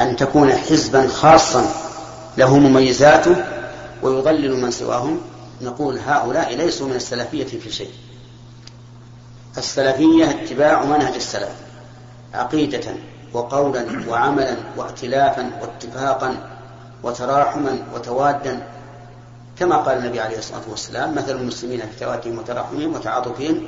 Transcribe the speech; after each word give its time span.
أن 0.00 0.16
تكون 0.16 0.52
حزبا 0.52 1.08
خاصا 1.08 1.66
له 2.38 2.58
مميزاته 2.58 3.36
ويضلل 4.02 4.56
من 4.56 4.70
سواهم. 4.70 5.20
نقول 5.62 5.98
هؤلاء 5.98 6.56
ليسوا 6.56 6.86
من 6.88 6.96
السلفية 6.96 7.44
في 7.58 7.70
شيء. 7.72 7.90
السلفية 9.58 10.30
اتباع 10.30 10.84
منهج 10.84 11.14
السلف 11.14 11.52
عقيدة 12.34 12.94
وقولا 13.32 13.86
وعملا 14.08 14.56
وائتلافا 14.76 15.50
واتفاقا 15.62 16.36
وتراحما 17.02 17.78
وتوادا. 17.94 18.66
كما 19.58 19.76
قال 19.76 19.98
النبي 19.98 20.20
عليه 20.20 20.38
الصلاة 20.38 20.62
والسلام 20.70 21.14
مثل 21.14 21.36
المسلمين 21.36 21.80
في 21.80 22.04
توادهم 22.04 22.38
وتراحمهم 22.38 22.94
وتعاطفهم 22.94 23.62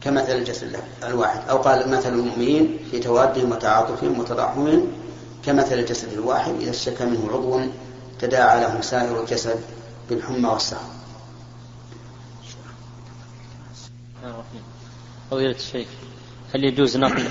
كمثل 0.00 0.32
الجسد 0.32 0.76
الواحد. 1.04 1.40
أو 1.50 1.56
قال 1.56 1.90
مثل 1.90 2.08
المؤمنين 2.08 2.78
في 2.90 2.98
توادهم 2.98 3.52
وتعاطفهم 3.52 4.20
وتراحمهم 4.20 4.86
كمثل 5.46 5.78
الجسد 5.78 6.12
الواحد 6.12 6.54
إذا 6.60 6.70
اشتكى 6.70 7.04
منه 7.04 7.28
عضو 7.32 7.60
تداعى 8.20 8.60
له 8.60 8.80
سائر 8.80 9.20
الجسد 9.20 9.60
بالحمى 10.10 10.48
والسهر 10.48 10.80
فضيلة 15.30 15.56
الشيخ 15.56 15.88
هل 16.54 16.64
يجوز 16.64 16.96
نقل 16.96 17.28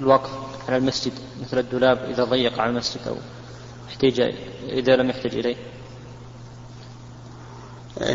الوقف 0.00 0.30
على 0.68 0.76
المسجد 0.76 1.12
مثل 1.42 1.58
الدولاب 1.58 1.98
إذا 2.10 2.24
ضيق 2.24 2.60
على 2.60 2.70
المسجد 2.70 3.00
أو 3.08 3.16
احتاج 3.88 4.34
إذا 4.68 4.96
لم 4.96 5.10
يحتج 5.10 5.38
إليه؟ 5.38 5.56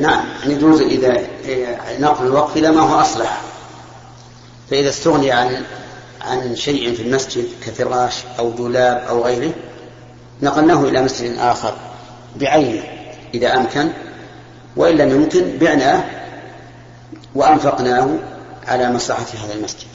نعم 0.02 0.26
يجوز 0.46 0.82
إذا 0.82 1.28
نقل 2.00 2.26
الوقف 2.26 2.58
إلى 2.58 2.72
ما 2.72 2.82
هو 2.82 3.02
أصلح. 3.02 3.42
فإذا 4.70 4.90
استغني 4.90 5.32
عن 5.32 5.66
عن 6.22 6.56
شيء 6.56 6.94
في 6.94 7.04
المسجد 7.04 7.46
كفراش 7.66 8.24
أو 8.40 8.50
دولاب 8.50 8.98
أو 8.98 9.26
غيره 9.26 9.54
نقلناه 10.42 10.84
إلى 10.84 11.02
مسجد 11.02 11.38
آخر 11.38 11.74
بعينه 12.40 12.84
إذا 13.34 13.56
أمكن 13.56 13.90
وإن 14.76 14.98
لم 14.98 15.10
يمكن 15.10 15.58
بعناه 15.58 16.04
وأنفقناه 17.36 18.10
على 18.68 18.94
مصلحة 18.94 19.26
هذا 19.46 19.54
المسجد. 19.54 19.88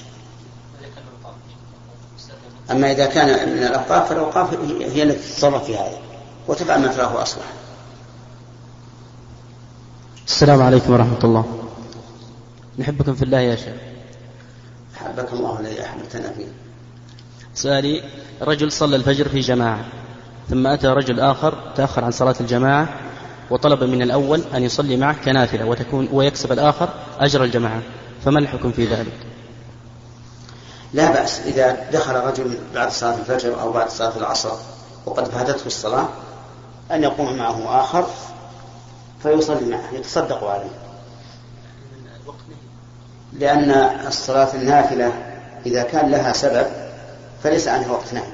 أما 2.70 2.92
إذا 2.92 3.06
كان 3.06 3.48
من 3.48 3.62
الأوقاف 3.62 4.08
فالأوقاف 4.08 4.54
هي 4.80 5.02
التي 5.02 5.18
تتصرف 5.18 5.64
في 5.64 5.76
هذا 5.76 5.98
وتفعل 6.48 6.80
ما 6.80 6.88
تراه 6.88 7.22
أصلح. 7.22 7.44
السلام 10.26 10.62
عليكم 10.62 10.92
ورحمة 10.92 11.18
الله. 11.24 11.44
نحبكم 12.78 13.14
في 13.14 13.22
الله 13.22 13.40
يا 13.40 13.56
شيخ. 13.56 13.85
أحبك 15.06 15.32
الله 15.32 15.60
الذي 15.60 15.82
أحببتنا 15.82 16.32
فيه 16.32 16.46
سؤالي 17.54 18.02
رجل 18.42 18.72
صلى 18.72 18.96
الفجر 18.96 19.28
في 19.28 19.40
جماعة 19.40 19.84
ثم 20.50 20.66
أتى 20.66 20.86
رجل 20.86 21.20
آخر 21.20 21.72
تأخر 21.76 22.04
عن 22.04 22.10
صلاة 22.10 22.34
الجماعة 22.40 22.88
وطلب 23.50 23.84
من 23.84 24.02
الأول 24.02 24.42
أن 24.54 24.62
يصلي 24.62 24.96
معه 24.96 25.24
كنافلة 25.24 25.66
وتكون 25.66 26.08
ويكسب 26.12 26.52
الآخر 26.52 26.88
أجر 27.18 27.44
الجماعة 27.44 27.82
فما 28.24 28.38
الحكم 28.38 28.72
في 28.72 28.84
ذلك؟ 28.84 29.26
لا 30.92 31.12
بأس 31.12 31.40
إذا 31.40 31.90
دخل 31.92 32.14
رجل 32.14 32.58
بعد 32.74 32.90
صلاة 32.90 33.14
الفجر 33.14 33.60
أو 33.60 33.72
بعد 33.72 33.90
صلاة 33.90 34.16
العصر 34.16 34.52
وقد 35.06 35.24
فاتته 35.28 35.66
الصلاة 35.66 36.08
أن 36.90 37.02
يقوم 37.02 37.36
معه 37.36 37.80
آخر 37.80 38.06
فيصلي 39.22 39.66
معه 39.70 39.92
يتصدق 39.92 40.44
عليه 40.44 40.85
لأن 43.38 43.70
الصلاة 44.06 44.54
النافلة 44.54 45.12
إذا 45.66 45.82
كان 45.82 46.10
لها 46.10 46.32
سبب 46.32 46.66
فليس 47.42 47.68
عنها 47.68 47.90
وقت 47.90 48.14
نهي. 48.14 48.32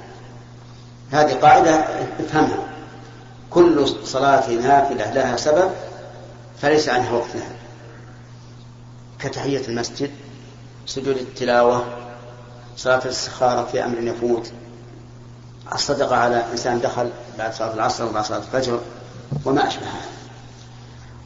هذه 1.11 1.34
قاعدة 1.34 1.84
افهمها. 2.20 2.69
كل 3.50 3.89
صلاة 4.05 4.50
نافلة 4.50 5.12
لها 5.12 5.36
سبب 5.36 5.70
فليس 6.62 6.89
عنها 6.89 7.12
وقت 7.12 7.37
نهي. 7.37 7.56
كتحية 9.19 9.69
المسجد 9.69 10.10
سجود 10.87 11.16
التلاوة 11.16 11.84
صلاة 12.76 13.00
الاستخارة 13.05 13.65
في 13.65 13.84
أمر 13.84 13.99
يفوت. 13.99 14.53
الصدقة 15.75 16.16
على 16.16 16.44
إنسان 16.53 16.81
دخل 16.81 17.10
بعد 17.38 17.55
صلاة 17.55 17.75
العصر 17.75 18.05
وبعد 18.05 18.25
صلاة 18.25 18.38
الفجر 18.38 18.81
وما 19.44 19.66
أشبه 19.66 19.87
هذا 19.87 20.12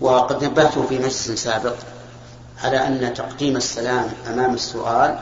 وقد 0.00 0.45
نبهت 0.45 0.79
في 0.79 0.99
مجلس 0.99 1.31
سابق. 1.31 1.75
على 2.65 2.87
أن 2.87 3.15
تقديم 3.15 3.56
السلام 3.56 4.09
أمام 4.28 4.55
السؤال 4.55 5.19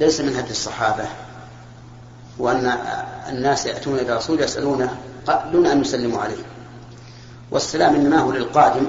ليس 0.00 0.20
من 0.20 0.36
هدي 0.36 0.50
الصحابة 0.50 1.04
وأن 2.38 2.78
الناس 3.28 3.66
يأتون 3.66 3.98
إلى 3.98 4.12
الرسول 4.12 4.40
يسألونه 4.40 4.96
دون 5.52 5.66
أن 5.66 5.80
يسلموا 5.80 6.20
عليه. 6.20 6.44
والسلام 7.50 7.94
إنما 7.94 8.18
هو 8.18 8.32
للقادم 8.32 8.86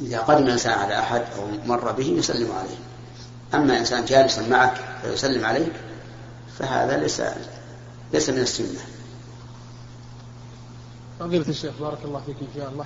إذا 0.00 0.18
قدم 0.18 0.48
إنسان 0.48 0.78
على 0.78 0.98
أحد 0.98 1.20
أو 1.20 1.46
مر 1.66 1.92
به 1.92 2.06
يسلم 2.06 2.52
عليه. 2.52 2.76
أما 3.54 3.78
إنسان 3.78 4.04
جالسا 4.04 4.48
معك 4.48 4.74
فيسلم 5.02 5.44
عليك 5.44 5.72
فهذا 6.58 6.96
ليس 6.96 7.22
ليس 8.12 8.30
من 8.30 8.38
السنة. 8.38 8.80
فضيلة 11.20 11.48
الشيخ 11.48 11.72
بارك 11.80 11.98
الله 12.04 12.22
فيك 12.26 12.36
إن 12.40 12.60
شاء 12.60 12.68
الله. 12.68 12.84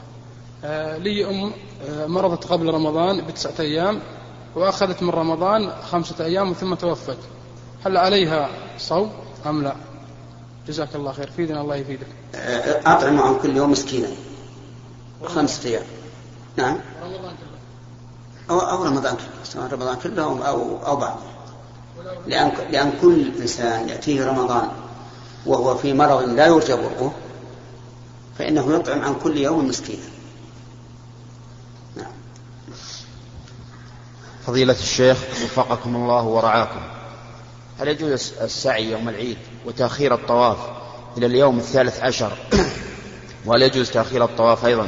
لي 0.98 1.30
أم 1.30 1.52
آه 1.88 2.06
مرضت 2.06 2.44
قبل 2.44 2.74
رمضان 2.74 3.26
بتسعة 3.26 3.54
أيام 3.60 4.00
وأخذت 4.54 5.02
من 5.02 5.10
رمضان 5.10 5.72
خمسة 5.82 6.24
أيام 6.24 6.52
ثم 6.52 6.74
توفت. 6.74 7.18
هل 7.86 7.96
عليها 7.96 8.50
صوم 8.78 9.12
أم 9.46 9.62
لا؟ 9.62 9.76
جزاك 10.68 10.94
الله 10.94 11.12
خير. 11.12 11.30
فيدنا 11.30 11.60
الله 11.60 11.76
يفيدك. 11.76 12.06
آه 12.34 12.80
أطعم 12.80 13.20
عن 13.20 13.38
كل 13.42 13.56
يوم 13.56 13.70
مسكينا 13.70 14.08
خمسة 15.24 15.68
أيام. 15.68 15.82
نعم. 16.56 16.78
رمضان 17.02 17.34
كله 17.36 17.56
أو, 18.50 18.60
أو 18.60 18.84
رمضان 18.84 19.16
كله. 19.16 19.44
سواء 19.44 19.72
رمضان 19.72 19.96
كله 19.96 20.22
أو, 20.48 20.86
أو 20.86 20.96
بعضه. 20.96 21.20
لأن, 22.26 22.52
لأن 22.70 22.92
كل 23.02 23.32
إنسان 23.40 23.88
يأتيه 23.88 24.26
رمضان 24.26 24.68
وهو 25.46 25.74
في 25.74 25.92
مرض 25.92 26.22
لا 26.22 26.46
يرجى 26.46 26.72
برؤه 26.74 27.12
فإنه 28.38 28.74
يطعم 28.74 29.00
عن 29.00 29.14
كل 29.14 29.36
يوم 29.36 29.68
مسكينا 29.68 30.02
فضيلة 34.46 34.72
الشيخ 34.72 35.16
وفقكم 35.44 35.96
الله 35.96 36.22
ورعاكم. 36.22 36.80
هل 37.80 37.88
يجوز 37.88 38.32
السعي 38.42 38.90
يوم 38.90 39.08
العيد 39.08 39.38
وتأخير 39.66 40.14
الطواف 40.14 40.56
إلى 41.18 41.26
اليوم 41.26 41.58
الثالث 41.58 42.00
عشر؟ 42.00 42.32
وهل 43.46 43.62
يجوز 43.62 43.90
تأخير 43.90 44.24
الطواف 44.24 44.66
أيضا 44.66 44.86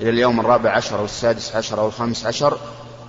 إلى 0.00 0.10
اليوم 0.10 0.40
الرابع 0.40 0.70
عشر 0.70 0.98
أو 0.98 1.04
السادس 1.04 1.56
عشر 1.56 1.80
أو 1.80 1.86
الخامس 1.86 2.26
عشر؟ 2.26 2.58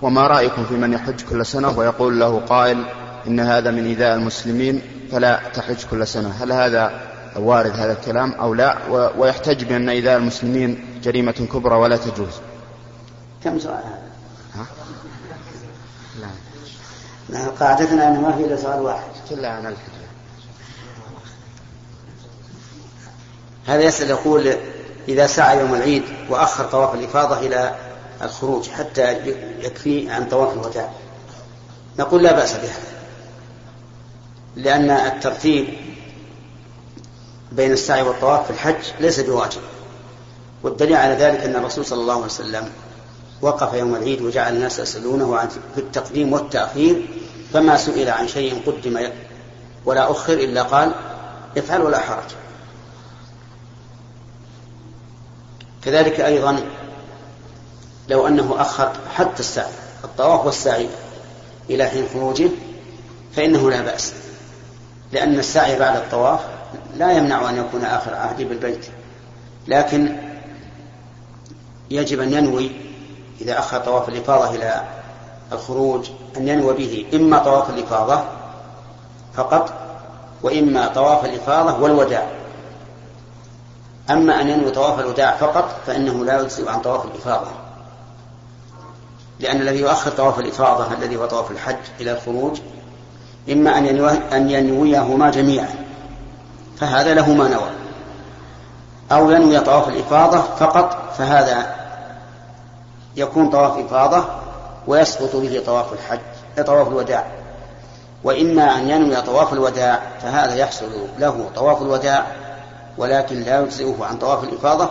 وما 0.02 0.26
رأيكم 0.26 0.64
في 0.64 0.74
من 0.74 0.92
يحج 0.92 1.20
كل 1.30 1.46
سنة 1.46 1.78
ويقول 1.78 2.20
له 2.20 2.40
قائل 2.40 2.84
إن 3.26 3.40
هذا 3.40 3.70
من 3.70 3.86
إيذاء 3.86 4.14
المسلمين 4.14 4.82
فلا 5.12 5.40
تحج 5.54 5.84
كل 5.90 6.06
سنة؟ 6.06 6.28
هل 6.28 6.52
هذا 6.52 7.00
وارد 7.36 7.72
هذا 7.76 7.92
الكلام 7.92 8.32
أو 8.32 8.54
لا؟ 8.54 8.78
ويحتج 9.18 9.64
بأن 9.64 9.88
إيذاء 9.88 10.16
المسلمين 10.16 10.84
جريمة 11.02 11.48
كبرى 11.52 11.74
ولا 11.74 11.96
تجوز؟ 11.96 12.40
كم 13.44 13.58
سؤال 13.58 13.74
هذا؟ 13.74 14.12
لا. 17.30 17.48
قاعدتنا 17.60 18.08
أنه 18.08 18.20
ما 18.20 18.36
في 18.36 18.44
إلا 18.44 18.56
سؤال 18.56 18.80
واحد. 18.80 19.10
كلها 19.30 19.50
عن 19.50 19.66
الحج 19.66 19.92
هذا 23.66 23.82
يسأل 23.82 24.10
يقول 24.10 24.56
إذا 25.08 25.26
سعى 25.26 25.58
يوم 25.58 25.74
العيد 25.74 26.02
وأخر 26.30 26.64
طواف 26.64 26.94
الإفاضة 26.94 27.38
إلى 27.38 27.76
الخروج 28.22 28.68
حتى 28.68 29.12
يكفي 29.60 30.10
عن 30.10 30.28
طواف 30.28 30.52
الوداع 30.52 30.92
نقول 31.98 32.22
لا 32.22 32.32
بأس 32.32 32.52
بهذا. 32.52 32.92
لأن 34.56 34.90
الترتيب 34.90 35.68
بين 37.52 37.72
السعي 37.72 38.02
والطواف 38.02 38.44
في 38.44 38.50
الحج 38.50 38.84
ليس 39.00 39.20
بواجب. 39.20 39.60
والدليل 40.62 40.96
على 40.96 41.14
ذلك 41.14 41.40
أن 41.40 41.56
الرسول 41.56 41.86
صلى 41.86 42.00
الله 42.00 42.14
عليه 42.14 42.24
وسلم 42.24 42.70
وقف 43.42 43.74
يوم 43.74 43.94
العيد 43.94 44.22
وجعل 44.22 44.56
الناس 44.56 44.78
يسألونه 44.78 45.36
عن 45.36 45.48
في 45.48 45.78
التقديم 45.78 46.32
والتأخير 46.32 47.08
فما 47.52 47.76
سئل 47.76 48.08
عن 48.08 48.28
شيء 48.28 48.62
قدم 48.66 49.08
ولا 49.84 50.10
أخر 50.10 50.32
إلا 50.32 50.62
قال 50.62 50.94
افعل 51.56 51.82
ولا 51.82 51.98
حرج 51.98 52.24
كذلك 55.84 56.20
أيضا 56.20 56.64
لو 58.08 58.26
أنه 58.26 58.60
أخر 58.60 58.92
حتى 59.14 59.40
السعي 59.40 59.72
الطواف 60.04 60.46
والسعي 60.46 60.88
إلى 61.70 61.86
حين 61.86 62.06
خروجه 62.12 62.48
فإنه 63.36 63.70
لا 63.70 63.80
بأس 63.80 64.12
لأن 65.12 65.38
السعي 65.38 65.78
بعد 65.78 65.96
الطواف 65.96 66.40
لا 66.96 67.12
يمنع 67.12 67.50
أن 67.50 67.56
يكون 67.56 67.84
آخر 67.84 68.14
عهده 68.14 68.44
بالبيت 68.44 68.86
لكن 69.68 70.16
يجب 71.90 72.20
أن 72.20 72.32
ينوي 72.32 72.70
إذا 73.40 73.58
أخر 73.58 73.78
طواف 73.78 74.08
الإفاضة 74.08 74.50
إلى 74.50 74.82
الخروج 75.52 76.10
أن 76.36 76.48
ينوي 76.48 76.74
به 76.74 77.06
إما 77.14 77.38
طواف 77.38 77.70
الإفاضة 77.70 78.22
فقط 79.34 79.72
وإما 80.42 80.86
طواف 80.86 81.24
الإفاضة 81.24 81.82
والوداع. 81.82 82.26
أما 84.10 84.40
أن 84.40 84.48
ينوي 84.48 84.70
طواف 84.70 85.00
الوداع 85.00 85.36
فقط 85.36 85.70
فإنه 85.86 86.24
لا 86.24 86.40
يجزئ 86.40 86.70
عن 86.70 86.80
طواف 86.80 87.04
الإفاضة. 87.04 87.50
لأن 89.40 89.60
الذي 89.60 89.78
يؤخر 89.78 90.10
طواف 90.10 90.38
الإفاضة 90.38 90.94
الذي 90.94 91.16
هو 91.16 91.26
طواف 91.26 91.50
الحج 91.50 91.76
إلى 92.00 92.12
الخروج 92.12 92.60
إما 93.52 93.78
أن 93.78 93.86
أن 94.32 94.50
ينويهما 94.50 95.30
جميعا. 95.30 95.74
فهذا 96.76 97.14
له 97.14 97.34
ما 97.34 97.48
نوى. 97.48 97.70
أو 99.12 99.30
ينوي 99.30 99.60
طواف 99.60 99.88
الإفاضة 99.88 100.40
فقط 100.40 101.12
فهذا 101.18 101.81
يكون 103.16 103.50
طواف 103.50 103.78
إفاضة 103.78 104.24
ويسقط 104.86 105.36
به 105.36 105.62
طواف 105.66 105.92
الحج 105.92 106.20
طواف 106.66 106.88
الوداع. 106.88 107.26
وإما 108.24 108.76
أن 108.76 108.88
ينوي 108.88 109.22
طواف 109.22 109.52
الوداع 109.52 110.02
فهذا 110.22 110.54
يحصل 110.54 110.86
له 111.18 111.50
طواف 111.54 111.82
الوداع 111.82 112.26
ولكن 112.98 113.40
لا 113.40 113.60
يجزئه 113.60 114.04
عن 114.04 114.18
طواف 114.18 114.44
الإفاضة 114.44 114.90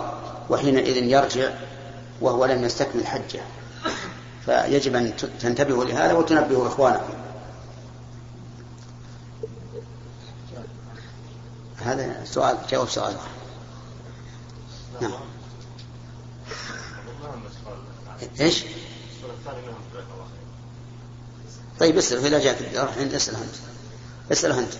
وحينئذ 0.50 0.96
يرجع 0.96 1.50
وهو 2.20 2.44
لم 2.44 2.64
يستكمل 2.64 3.06
حجه. 3.06 3.40
فيجب 4.44 4.96
أن 4.96 5.12
تنتبهوا 5.40 5.84
لهذا 5.84 6.12
وتنبهوا 6.12 6.66
إخوانكم. 6.66 7.14
هذا 11.84 12.24
سؤال 12.24 12.56
جواب 12.70 12.88
سؤال. 12.88 13.12
نعم 13.12 13.41
إيش؟ 18.40 18.64
طيب 21.80 21.96
اسأل 21.96 22.26
إذا 22.26 22.38
جاءك 22.38 22.60
الحين 22.60 23.14
اسأله 23.14 23.42
أنت. 23.42 23.54
اسأله 24.32 24.58
أنت. 24.58 24.72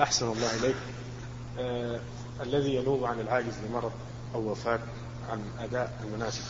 أحسن 0.00 0.32
الله 0.32 0.54
إليك. 0.54 0.76
آه 1.58 2.00
الذي 2.42 2.74
ينوب 2.74 3.04
عن 3.04 3.20
العاجز 3.20 3.52
لمرض 3.68 3.92
أو 4.34 4.50
وفاة 4.50 4.80
عن 5.30 5.42
أداء 5.58 6.00
المناسك. 6.04 6.42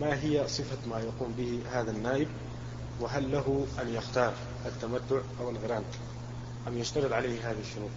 ما 0.00 0.22
هي 0.22 0.48
صفة 0.48 0.76
ما 0.90 0.98
يقوم 0.98 1.34
به 1.38 1.60
هذا 1.72 1.90
النائب؟ 1.90 2.28
وهل 3.00 3.32
له 3.32 3.66
أن 3.82 3.94
يختار 3.94 4.32
التمتع 4.66 5.20
أو 5.40 5.50
الغرام؟ 5.50 5.82
أم 6.68 6.78
يشترط 6.78 7.12
عليه 7.12 7.50
هذه 7.50 7.60
الشروط؟ 7.60 7.90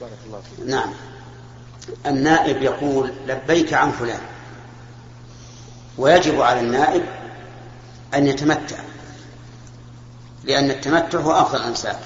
بارك 0.00 0.18
الله 0.26 0.40
فيك. 0.40 0.66
نعم. 0.68 0.92
النائب 2.06 2.62
يقول 2.62 3.12
لبيك 3.26 3.72
عن 3.72 3.90
فلان. 3.90 4.20
ويجب 5.98 6.40
على 6.40 6.60
النائب 6.60 7.02
أن 8.14 8.26
يتمتع 8.26 8.76
لأن 10.44 10.70
التمتع 10.70 11.18
هو 11.20 11.32
أفضل 11.32 11.58
الأنساك 11.58 11.98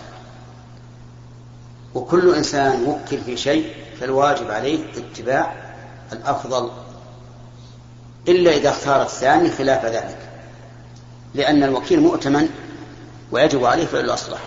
وكل 1.95 2.35
إنسان 2.35 2.85
وكل 2.85 3.21
في 3.21 3.37
شيء 3.37 3.75
فالواجب 4.01 4.51
عليه 4.51 4.79
اتباع 4.97 5.55
الأفضل 6.13 6.71
إلا 8.29 8.57
إذا 8.57 8.69
اختار 8.71 9.03
الثاني 9.03 9.51
خلاف 9.51 9.85
ذلك 9.85 10.19
لأن 11.35 11.63
الوكيل 11.63 12.01
مؤتمن 12.01 12.49
ويجب 13.33 13.65
عليه 13.65 13.87
فعل 13.87 14.05
الأصلح. 14.05 14.39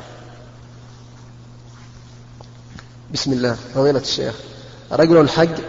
بسم 3.13 3.31
الله. 3.31 3.57
فضيلة 3.75 4.00
الشيخ 4.00 4.36
رجل 4.92 5.30
حج 5.30 5.62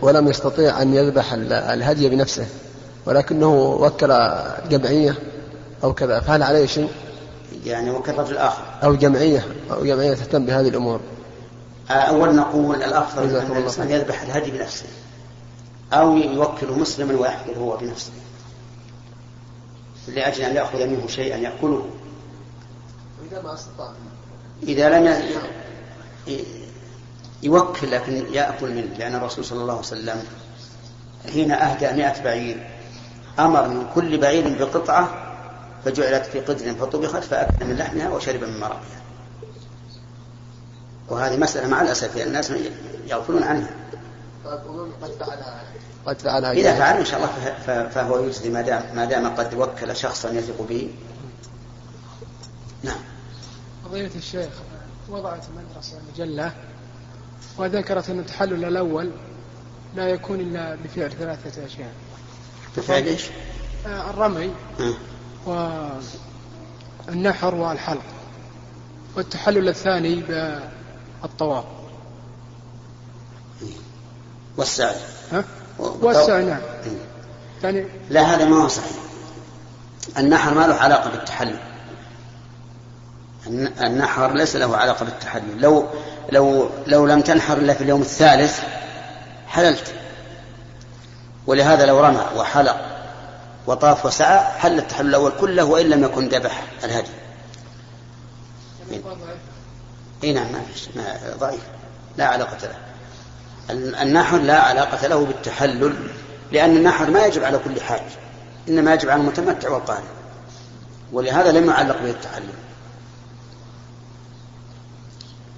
ولم 0.00 0.28
يستطيع 0.28 0.82
أن 0.82 0.94
يذبح 0.94 1.32
الهدي 1.32 2.08
بنفسه. 2.08 2.46
ولكنه 3.06 3.54
وكل 3.54 4.18
جمعية 4.68 5.14
أو 5.84 5.94
كذا 5.94 6.20
فهل 6.20 6.42
عليه 6.42 6.66
شيء؟ 6.66 6.90
يعني 7.64 7.90
وكل 7.90 8.12
رجل 8.12 8.36
آخر. 8.36 8.62
أو 8.84 8.94
جمعية 8.94 9.46
أو 9.70 9.84
جمعية 9.84 10.14
تهتم 10.14 10.46
بهذه 10.46 10.68
الأمور. 10.68 11.00
أول 11.90 12.34
نقول 12.34 12.82
الأفضل 12.82 13.36
أن 13.36 13.52
الإنسان 13.52 13.90
يذبح 13.90 14.22
الهدي 14.22 14.50
بنفسه 14.50 14.86
أو 15.92 16.16
يوكل 16.16 16.72
مسلما 16.72 17.20
ويحضر 17.20 17.58
هو 17.58 17.76
بنفسه 17.76 18.12
لأجل 20.08 20.42
أن 20.42 20.56
يأخذ 20.56 20.86
منه 20.86 21.06
شيئا 21.06 21.36
يأكله. 21.36 21.86
إذا 23.30 23.42
ما 23.42 23.54
أستطاع. 23.54 23.92
إذا 24.62 24.98
لم 24.98 25.22
يوكل 27.42 27.90
لكن 27.90 28.24
يأكل 28.32 28.74
منه 28.74 28.96
لأن 28.98 29.14
الرسول 29.14 29.44
صلى 29.44 29.60
الله 29.60 29.72
عليه 29.72 29.82
وسلم 29.82 30.24
حين 31.32 31.52
أهدى 31.52 31.92
مئة 31.92 32.22
بعير 32.22 32.71
أمر 33.38 33.68
من 33.68 33.86
كل 33.94 34.18
بعير 34.18 34.58
بقطعة 34.58 35.08
فجعلت 35.84 36.26
في 36.26 36.40
قدر 36.40 36.74
فطبخت 36.74 37.24
فأكل 37.24 37.64
من 37.64 37.76
لحمها 37.76 38.10
وشرب 38.10 38.44
من 38.44 38.60
مرقها. 38.60 39.02
وهذه 41.08 41.36
مسألة 41.36 41.68
مع 41.68 41.82
الأسف 41.82 42.16
يعني 42.16 42.28
الناس 42.28 42.52
يغفلون 43.06 43.42
عنها. 43.42 43.70
قد 45.02 45.10
فعلها 45.20 45.62
قد 46.06 46.18
فعلها 46.18 46.52
إذا 46.52 46.74
فعل 46.74 46.96
إن 46.96 47.04
شاء 47.04 47.20
الله 47.20 47.88
فهو 47.88 48.24
يجزي 48.24 48.50
ما 48.50 48.62
دام 48.62 48.82
ما 48.94 49.04
دام 49.04 49.34
قد 49.34 49.54
وكل 49.54 49.96
شخصا 49.96 50.30
يثق 50.30 50.62
به. 50.68 50.90
نعم. 52.82 52.98
فضيلة 53.84 54.10
الشيخ 54.16 54.50
وضعت 55.08 55.44
مدرسة 55.56 55.98
مجلة 56.12 56.52
وذكرت 57.58 58.10
أن 58.10 58.18
التحلل 58.18 58.64
الأول 58.64 59.10
لا 59.96 60.08
يكون 60.08 60.40
إلا 60.40 60.74
بفعل 60.84 61.10
ثلاثة 61.10 61.66
أشياء. 61.66 61.92
بفعل 62.76 63.02
إيش؟ 63.02 63.24
آه، 63.86 64.10
الرمي 64.10 64.50
والنحر 67.08 67.54
والحلق 67.54 68.02
والتحلل 69.16 69.68
الثاني 69.68 70.22
بالطواف. 71.22 71.64
والسعي. 74.56 74.96
ها؟ 75.32 75.44
والسعي 75.78 76.44
نعم. 76.44 76.60
يعني 77.62 77.86
لا 78.10 78.22
هذا 78.22 78.44
ما 78.44 78.64
هو 78.64 78.68
صحيح. 78.68 78.96
النحر 80.18 80.54
ما 80.54 80.66
له 80.66 80.74
علاقة 80.74 81.10
بالتحلل. 81.10 81.58
النحر 83.80 84.32
ليس 84.32 84.56
له 84.56 84.76
علاقة 84.76 85.04
بالتحلل. 85.04 85.60
لو 85.60 85.86
لو 86.32 86.70
لو 86.86 87.06
لم 87.06 87.20
تنحر 87.20 87.56
إلا 87.56 87.74
في 87.74 87.84
اليوم 87.84 88.00
الثالث 88.00 88.60
حللت. 89.48 89.94
ولهذا 91.46 91.86
لو 91.86 92.00
رمى 92.00 92.26
وحلق 92.36 92.76
وطاف 93.66 94.06
وسعى 94.06 94.38
حل 94.38 94.78
التحلل 94.78 95.08
الأول 95.08 95.32
كله 95.40 95.64
وإن 95.64 95.86
لم 95.86 96.04
يكن 96.04 96.28
ذبح 96.28 96.64
الهدي. 96.84 97.10
إي 100.24 100.32
نعم 100.32 100.52
ما 100.96 101.18
ضعيف. 101.38 101.60
لا 102.16 102.26
علاقة 102.26 102.58
له. 102.66 102.76
النحر 104.02 104.38
لا 104.38 104.60
علاقة 104.60 105.06
له 105.06 105.26
بالتحلل 105.26 105.94
لأن 106.52 106.76
النحر 106.76 107.10
ما 107.10 107.26
يجب 107.26 107.44
على 107.44 107.58
كل 107.58 107.80
حاج 107.80 108.02
إنما 108.68 108.94
يجب 108.94 109.10
على 109.10 109.20
المتمتع 109.20 109.70
والقارئ. 109.70 110.02
ولهذا 111.12 111.52
لم 111.52 111.70
يعلق 111.70 112.02
به 112.02 112.10
التحلل. 112.10 112.54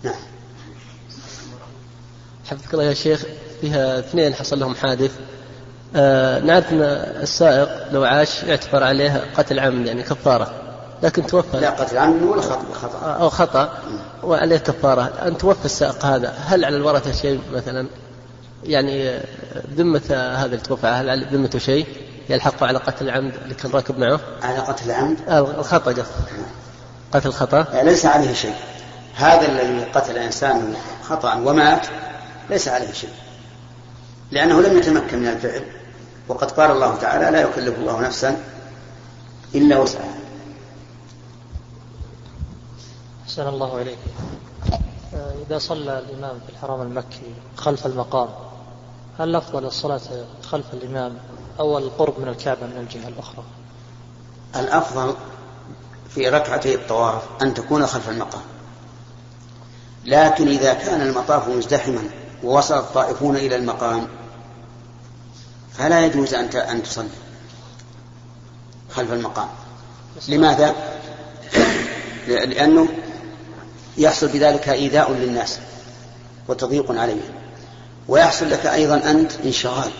نعم. 0.03 0.15
حفظك 2.51 2.75
الله 2.75 2.85
يا 2.85 2.95
شيخ 2.95 3.25
فيها 3.61 3.99
اثنين 3.99 4.35
حصل 4.35 4.59
لهم 4.61 4.75
حادث. 4.75 5.19
نعرف 6.45 6.73
إن 6.73 6.83
السائق 7.23 7.93
لو 7.93 8.05
عاش 8.05 8.43
يعتبر 8.43 8.85
عليه 8.85 9.25
قتل 9.37 9.61
عمد 9.61 9.87
يعني 9.87 10.03
كفارة 10.03 10.55
لكن 11.03 11.27
توفى. 11.27 11.61
لا 11.61 11.71
قتل 11.71 11.99
عمد 11.99 12.23
ولا 12.23 12.43
خطأ؟ 12.43 12.99
آه، 13.03 13.23
أو 13.23 13.29
خطأ 13.31 13.79
وعليه 14.23 14.57
كفارة. 14.57 15.13
أن 15.27 15.39
توفى 15.39 15.65
السائق 15.65 16.05
هذا 16.05 16.35
هل 16.47 16.65
على 16.65 16.77
الورثة 16.77 17.13
شيء 17.13 17.41
مثلا؟ 17.53 17.87
يعني 18.65 19.21
ذمة 19.77 20.35
هذا 20.37 20.45
اللي 20.45 20.57
توفى 20.57 20.87
هل 20.87 21.11
على 21.11 21.27
ذمته 21.33 21.59
شيء؟ 21.59 21.87
يلحق 22.29 22.65
على 22.65 22.79
قتل 22.79 23.05
العمد 23.05 23.33
اللي 23.43 23.55
كان 23.55 23.71
راكب 23.71 23.99
معه؟ 23.99 24.21
على 24.43 24.59
قتل 24.59 24.91
العمد؟ 24.91 25.17
آه 25.29 25.41
الخطأ 25.41 25.93
قصد 25.93 26.05
قتل 27.13 27.33
خطأ؟ 27.33 27.67
ليس 27.83 28.07
عليه 28.07 28.33
شيء. 28.35 28.55
هذا 29.15 29.49
الذي 29.49 29.85
قتل 29.85 30.19
إنسان 30.19 30.75
خطأ 31.03 31.35
ومات 31.35 31.87
ليس 32.51 32.69
عليه 32.69 32.93
شيء. 32.93 33.11
لأنه 34.31 34.63
لم 34.63 34.79
يتمكن 34.79 35.19
من 35.19 35.29
الفعل. 35.29 35.63
وقد 36.29 36.51
قال 36.51 36.71
الله 36.71 36.97
تعالى 36.97 37.31
لا 37.31 37.41
يكلف 37.41 37.79
الله 37.79 38.01
نفسا 38.01 38.45
إلا 39.55 39.79
وسعها. 39.79 40.15
أحسن 43.25 43.49
الله 43.49 43.83
إليك. 43.83 43.99
آه، 45.15 45.35
إذا 45.47 45.59
صلى 45.59 45.99
الإمام 45.99 46.41
في 46.47 46.53
الحرم 46.53 46.83
المكي 46.83 47.35
خلف 47.57 47.87
المقام 47.87 48.29
هل 49.19 49.29
الأفضل 49.29 49.65
الصلاة 49.65 50.01
خلف 50.43 50.67
الإمام 50.73 51.17
أو 51.61 51.79
القرب 51.79 52.21
من 52.21 52.29
الكعبة 52.29 52.67
من 52.67 52.77
الجهة 52.77 53.09
الأخرى؟ 53.09 53.45
الأفضل 54.57 55.15
في 56.09 56.29
ركعتي 56.29 56.75
الطواف 56.75 57.23
أن 57.43 57.55
تكون 57.55 57.87
خلف 57.87 58.09
المقام. 58.09 58.43
لكن 60.05 60.49
إذا 60.49 60.75
كان 60.75 61.01
المطاف 61.01 61.49
مزدحما 61.49 62.03
ووصل 62.45 62.79
الطائفون 62.79 63.37
إلى 63.37 63.57
المقام 63.57 64.07
فلا 65.79 66.07
يجوز 66.07 66.35
أن 66.35 66.45
أن 66.45 66.83
تصلي 66.83 67.09
خلف 68.91 69.13
المقام. 69.13 69.49
لماذا؟ 70.29 70.75
لأنه 72.29 72.89
يحصل 73.99 74.29
بذلك 74.29 74.69
إيذاء 74.69 75.13
للناس 75.13 75.59
وتضييق 76.49 76.93
عليهم. 77.01 77.35
ويحصل 78.09 78.51
لك 78.51 78.67
أيضا 78.67 79.11
أنت 79.11 79.33
انشغال 79.45 79.91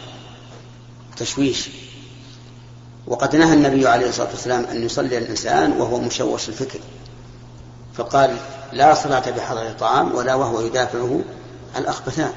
تشويش. 1.17 1.69
وقد 3.07 3.37
نهى 3.37 3.55
النبي 3.55 3.89
عليه 3.89 4.09
الصلاة 4.09 4.31
والسلام 4.31 4.65
أن 4.65 4.83
يصلي 4.83 5.19
الإنسان 5.19 5.73
وهو 5.73 5.99
مشوش 5.99 6.49
الفكر. 6.49 6.81
فقال 7.95 8.37
لا 8.73 8.95
صلاة 8.95 9.31
بحضر 9.31 9.67
الطعام 9.67 10.15
ولا 10.15 10.35
وهو 10.35 10.61
يدافعه 10.61 11.21
الأخبثان. 11.77 12.33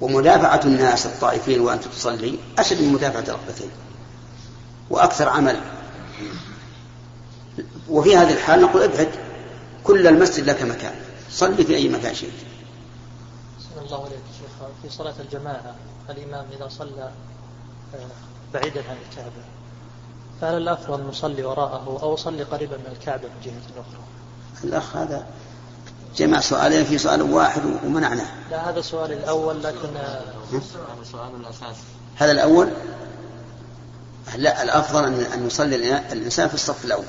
ومدافعة 0.00 0.60
الناس 0.64 1.06
الطائفين 1.06 1.60
وأنت 1.60 1.84
تصلي 1.84 2.38
أشد 2.58 2.82
من 2.82 2.92
مدافعة 2.92 3.20
الأخبثين 3.20 3.70
وأكثر 4.90 5.28
عمل. 5.28 5.60
وفي 7.88 8.16
هذه 8.16 8.32
الحال 8.32 8.62
نقول 8.62 8.82
ابعد 8.82 9.08
كل 9.84 10.06
المسجد 10.06 10.50
لك 10.50 10.62
مكان. 10.62 10.94
صلي 11.30 11.64
في 11.64 11.76
أي 11.76 11.88
مكان 11.88 12.14
شئت. 12.14 12.48
الله 13.88 14.04
عليه 14.04 14.16
شيخ 14.16 14.68
في 14.82 14.88
صلاة 14.88 15.14
الجماعة 15.20 15.74
الإمام 16.10 16.46
إذا 16.56 16.68
صلى 16.68 17.10
آه، 17.94 17.98
بعيدا 18.54 18.80
عن 18.90 18.96
الكعبة 19.10 19.44
فهل 20.40 20.56
الأفضل 20.56 21.02
نصلي 21.02 21.44
وراءه 21.44 21.98
أو 22.02 22.16
صلي 22.16 22.42
قريبا 22.42 22.76
من 22.76 22.92
الكعبة 22.92 23.22
من 23.22 23.40
جهة 23.44 23.80
أخرى؟ 23.80 24.00
الأخ 24.64 24.96
هذا 24.96 25.26
جمع 26.16 26.40
سؤالين 26.40 26.84
في 26.84 26.98
سؤال 26.98 27.22
واحد 27.22 27.62
ومنعناه 27.84 28.26
لا 28.50 28.70
هذا 28.70 28.78
السؤال 28.78 29.12
الأول 29.12 29.62
لكن 29.62 29.96
هذا 29.96 30.34
السؤال 31.02 31.30
الأساسي 31.40 31.82
هذا 32.16 32.32
الأول؟ 32.32 32.68
لا 34.36 34.62
الأفضل 34.62 35.04
أن 35.04 35.46
يصلي 35.46 35.76
الإنسان 36.12 36.48
في 36.48 36.54
الصف 36.54 36.84
الأول 36.84 37.04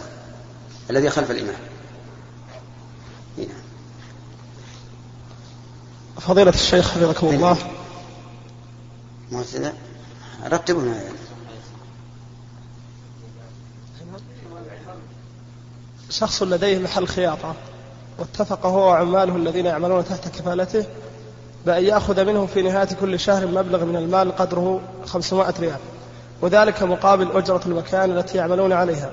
الذي 0.89 1.09
خلف 1.09 1.31
الإمام. 1.31 1.55
نعم. 3.37 3.47
فضيلة 6.19 6.49
الشيخ 6.49 6.91
حفظكم 6.91 7.27
الله. 7.27 7.57
معتدى 9.31 9.71
رتبنا 10.45 11.01
شخص 16.09 16.43
لديه 16.43 16.79
محل 16.79 17.07
خياطة. 17.07 17.55
واتفق 18.19 18.65
هو 18.65 18.88
وعماله 18.88 19.35
الذين 19.35 19.65
يعملون 19.65 20.05
تحت 20.05 20.27
كفالته 20.27 20.85
بأن 21.65 21.83
يأخذ 21.83 22.25
منهم 22.25 22.47
في 22.47 22.61
نهاية 22.61 22.88
كل 23.01 23.19
شهر 23.19 23.47
مبلغ 23.47 23.85
من 23.85 23.95
المال 23.95 24.35
قدره 24.35 24.81
500 25.05 25.53
ريال. 25.59 25.77
وذلك 26.41 26.83
مقابل 26.83 27.31
أجرة 27.31 27.61
المكان 27.65 28.17
التي 28.17 28.38
يعملون 28.38 28.73
عليها. 28.73 29.09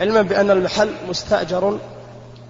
علما 0.00 0.22
بأن 0.22 0.50
المحل 0.50 0.90
مستأجر 1.08 1.78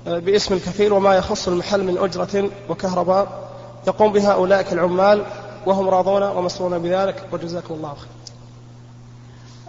آه، 0.06 0.18
باسم 0.18 0.54
الكفيل 0.54 0.92
وما 0.92 1.14
يخص 1.14 1.48
المحل 1.48 1.84
من 1.84 1.98
أجرة 1.98 2.50
وكهرباء 2.68 3.50
يقوم 3.86 4.12
بها 4.12 4.32
أولئك 4.32 4.72
العمال 4.72 5.24
وهم 5.66 5.88
راضون 5.88 6.22
ومسرون 6.22 6.78
بذلك. 6.78 7.28
وجزاكم 7.32 7.74
الله 7.74 7.94
خير. 7.94 8.08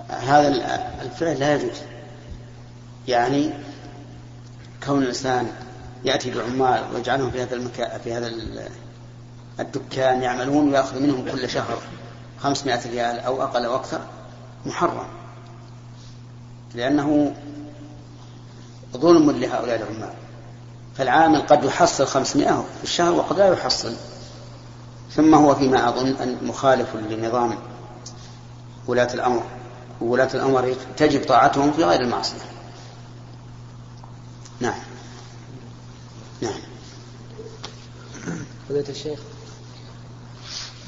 هذا 0.09 0.47
الفعل 1.01 1.39
لا 1.39 1.55
يجوز. 1.55 1.77
يعني 3.07 3.49
كون 4.85 5.03
الإنسان 5.03 5.47
يأتي 6.05 6.31
بعمال 6.31 6.83
ويجعلهم 6.93 7.31
في 7.31 7.41
هذا 7.41 7.55
المكان 7.55 7.99
في 7.99 8.13
هذا 8.13 8.31
الدكان 9.59 10.21
يعملون 10.21 10.69
ويأخذ 10.69 10.99
منهم 10.99 11.31
كل 11.31 11.49
شهر 11.49 11.77
خمسمائة 12.39 12.89
ريال 12.91 13.19
أو 13.19 13.43
أقل 13.43 13.65
أو 13.65 13.75
أكثر 13.75 14.01
محرم. 14.65 15.07
لأنه 16.75 17.35
ظلم 18.97 19.31
لهؤلاء 19.31 19.75
العمال. 19.75 20.13
فالعامل 20.97 21.41
قد 21.41 21.63
يحصل 21.63 22.07
خمسمائة 22.07 22.65
في 22.77 22.83
الشهر 22.83 23.13
وقد 23.13 23.39
لا 23.39 23.53
يحصل. 23.53 23.93
ثم 25.11 25.35
هو 25.35 25.55
فيما 25.55 25.89
أظن 25.89 26.07
أن 26.07 26.37
مخالف 26.41 26.95
لنظام 26.95 27.57
ولاة 28.87 29.13
الأمر. 29.13 29.43
ولاة 30.01 30.29
الأمر 30.33 30.75
تجب 30.97 31.25
طاعتهم 31.25 31.71
في 31.71 31.83
غير 31.83 32.01
المعصية 32.01 32.37
نعم 34.59 34.79
نعم. 36.41 36.59
فضيلة 38.69 38.89
الشيخ 38.89 39.19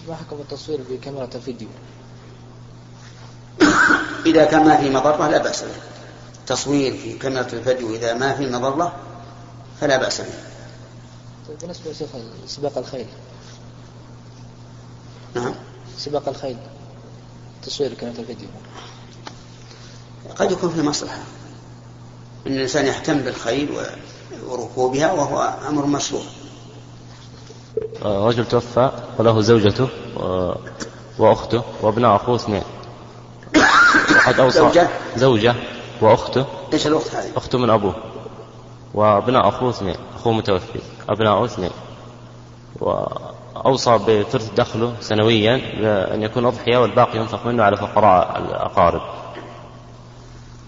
ما 0.07 0.15
حكم 0.15 0.35
التصوير 0.35 0.81
بكاميرا 0.89 1.29
الفيديو. 1.35 1.67
إذا 4.25 4.45
كان 4.45 4.65
ما 4.65 4.77
في 4.77 4.89
مضرة 4.89 5.27
لا 5.27 5.37
بأس 5.37 5.63
به. 5.63 5.75
تصوير 6.47 6.97
في 6.97 7.17
كاميرا 7.17 7.41
الفيديو 7.41 7.95
إذا 7.95 8.13
ما 8.13 8.35
في 8.35 8.49
مضرة 8.49 8.95
فلا 9.81 9.97
بأس 9.97 10.21
به. 10.21 10.27
طيب 11.47 11.59
بالنسبة 11.59 11.91
لشيخ 11.91 12.09
سباق 12.47 12.77
الخيل. 12.77 13.07
نعم. 15.35 15.55
سباق 15.97 16.29
الخيل 16.29 16.57
تصوير 17.63 17.93
كاميرا 17.93 18.19
الفيديو. 18.19 18.47
قد 20.35 20.51
يكون 20.51 20.69
في 20.69 20.81
مصلحة. 20.81 21.19
أن 22.47 22.51
الإنسان 22.51 22.85
يهتم 22.85 23.17
بالخيل 23.17 23.69
وركوبها 24.49 25.11
وهو 25.11 25.53
أمر 25.69 25.85
مشروع. 25.85 26.21
رجل 28.03 28.45
توفى 28.45 28.91
وله 29.19 29.41
زوجته 29.41 29.87
وأخته 31.19 31.63
وأبناء 31.81 32.15
أخوه 32.15 32.35
اثنين. 32.35 32.63
وقد 34.15 34.39
أوصى 34.39 34.59
زوجة. 34.59 34.87
زوجة 35.15 35.55
وأخته. 36.01 36.45
إيش 36.73 36.87
الأخت 36.87 37.15
هذه؟ 37.15 37.31
أخته 37.37 37.57
من 37.57 37.69
أبوه. 37.69 37.95
وأبناء 38.93 39.49
أخوه 39.49 39.69
اثنين. 39.69 39.95
أخوه 40.15 40.33
متوفي. 40.33 40.79
أبناؤه 41.09 41.45
اثنين. 41.45 41.71
وأوصى 42.79 43.97
بثلث 43.97 44.49
دخله 44.53 44.93
سنويا 45.01 45.61
أن 46.13 46.23
يكون 46.23 46.45
أضحية 46.45 46.77
والباقي 46.77 47.17
ينفق 47.17 47.45
منه 47.45 47.63
على 47.63 47.77
فقراء 47.77 48.37
الأقارب. 48.37 49.01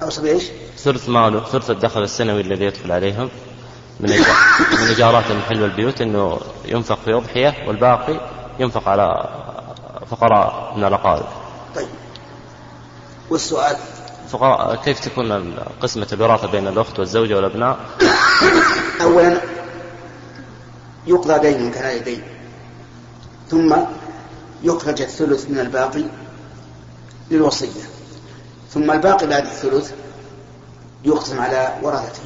أوصى 0.04 0.22
بإيش؟ 0.22 0.44
ثلث 0.78 1.10
ماله 1.10 1.44
ثلث 1.44 1.70
الدخل 1.70 2.04
السنوي 2.04 2.42
الذي 2.42 2.66
يدخل 2.66 2.92
عليهم. 2.92 3.30
من 4.00 4.10
من 4.72 4.88
إيجارات 4.88 5.32
المحل 5.32 5.62
والبيوت 5.62 6.02
أنه 6.02 6.40
ينفق 6.66 7.00
في 7.06 7.14
أضحية 7.14 7.68
والباقي 7.68 8.22
ينفق 8.60 8.88
على 8.88 9.30
فقراء 10.10 10.74
من 10.78 10.84
الأقارب. 10.84 11.26
طيب. 11.76 11.88
والسؤال؟ 13.30 13.78
فقراء 14.30 14.76
كيف 14.76 15.00
تكون 15.00 15.56
قسمة 15.82 16.08
الوراثة 16.14 16.48
بين 16.48 16.68
الأخت 16.68 17.00
والزوجة 17.00 17.36
والأبناء؟ 17.36 17.78
أولا 19.02 19.42
يقضى 21.08 21.40
دين 21.40 21.72
كان 21.72 21.86
عليه 21.86 22.02
دين 22.02 22.24
ثم 23.50 23.76
يخرج 24.64 25.02
الثلث 25.02 25.50
من 25.50 25.60
الباقي 25.60 26.04
للوصية. 27.32 27.97
ثم 28.70 28.92
الباقي 28.92 29.28
بعد 29.28 29.44
الثلث 29.46 29.92
يقسم 31.06 31.42
على 31.42 31.80
ورثته. 31.82 32.24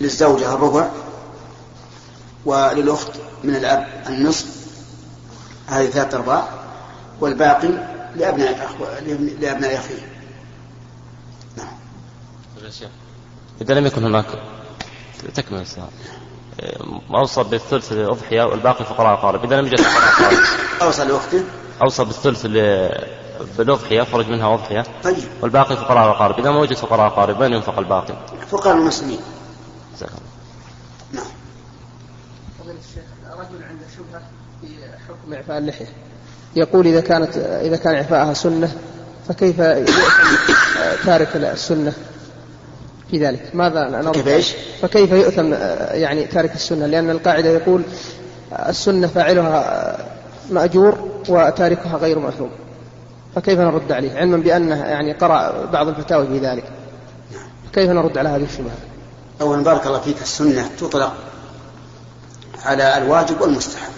للزوجة 0.00 0.54
الربع 0.54 0.90
وللأخت 2.44 3.12
من 3.44 3.56
الأب 3.56 3.86
النصف. 4.08 4.46
هذه 5.66 5.86
ثلاثة 5.86 6.18
أرباع. 6.18 6.48
والباقي 7.20 7.68
لأبناء 8.16 8.70
لأبناء 9.40 9.78
أخيه. 9.78 10.06
نعم. 11.56 11.72
إذا 13.60 13.74
لم 13.74 13.86
يكن 13.86 14.04
هناك 14.04 14.26
تكمل 15.34 15.60
السؤال 15.60 15.88
أوصى 17.14 17.42
بالثلث 17.42 17.92
للأضحية 17.92 18.42
والباقي 18.42 18.84
فقراء 18.84 19.14
أقارب 19.14 19.44
إذا 19.44 19.60
لم 19.60 19.66
يوجد 19.66 19.80
فقراء 19.80 20.08
أقارب 20.08 20.38
أوصى 20.82 21.04
لأخته. 21.04 21.44
أوصى 21.82 22.04
بالثلث 22.04 22.46
بالأضحية 23.58 24.02
خرج 24.02 24.28
منها 24.28 24.54
أضحية 24.54 24.84
طيب. 25.04 25.16
والباقي 25.42 25.76
فقراء 25.76 26.10
أقارب 26.10 26.38
إذا 26.38 26.50
ما 26.50 26.60
وجد 26.60 26.76
فقراء 26.76 27.06
أقارب 27.06 27.40
وين 27.40 27.52
ينفق 27.52 27.78
الباقي؟ 27.78 28.14
فقراء 28.50 28.76
المسلمين. 28.76 29.20
نعم. 31.12 31.24
الشيخ 32.60 33.04
رجل 33.30 33.64
عنده 33.64 33.84
شبهة 33.96 34.22
في 34.60 34.66
حكم 35.08 35.34
إعفاء 35.34 35.58
اللحية. 35.58 35.88
يقول 36.56 36.86
إذا 36.86 37.00
كانت 37.00 37.36
إذا 37.36 37.76
كان 37.76 37.94
إعفاءها 37.94 38.34
سنة 38.34 38.76
فكيف 39.28 39.60
تارك 41.06 41.36
السنة 41.36 41.92
في 43.10 43.26
ذلك؟ 43.26 43.50
ماذا 43.54 43.88
نرد 43.88 44.14
كيف 44.14 44.28
إيش؟ 44.28 44.52
فكيف 44.82 45.12
يؤثم 45.12 45.52
يعني 45.90 46.24
تارك 46.24 46.54
السنة؟ 46.54 46.86
لأن 46.86 47.10
القاعدة 47.10 47.48
يقول 47.48 47.82
السنة 48.68 49.06
فاعلها 49.06 49.96
مأجور 50.50 51.22
وتاركها 51.28 51.96
غير 51.96 52.18
مأثوم. 52.18 52.50
فكيف 53.34 53.58
نرد 53.58 53.92
عليه؟ 53.92 54.16
علما 54.16 54.36
بأنه 54.36 54.76
يعني 54.76 55.12
قرأ 55.12 55.66
بعض 55.66 55.88
الفتاوى 55.88 56.26
في 56.26 56.38
ذلك. 56.38 56.72
كيف 57.72 57.90
نرد 57.90 58.18
على 58.18 58.28
هذه 58.28 58.44
الشبهة؟ 58.44 58.76
أولا 59.40 59.62
بارك 59.64 59.86
الله 59.86 60.00
فيك 60.00 60.22
السنة 60.22 60.70
تطلق 60.78 61.14
على 62.64 62.98
الواجب 62.98 63.40
والمستحب. 63.40 63.92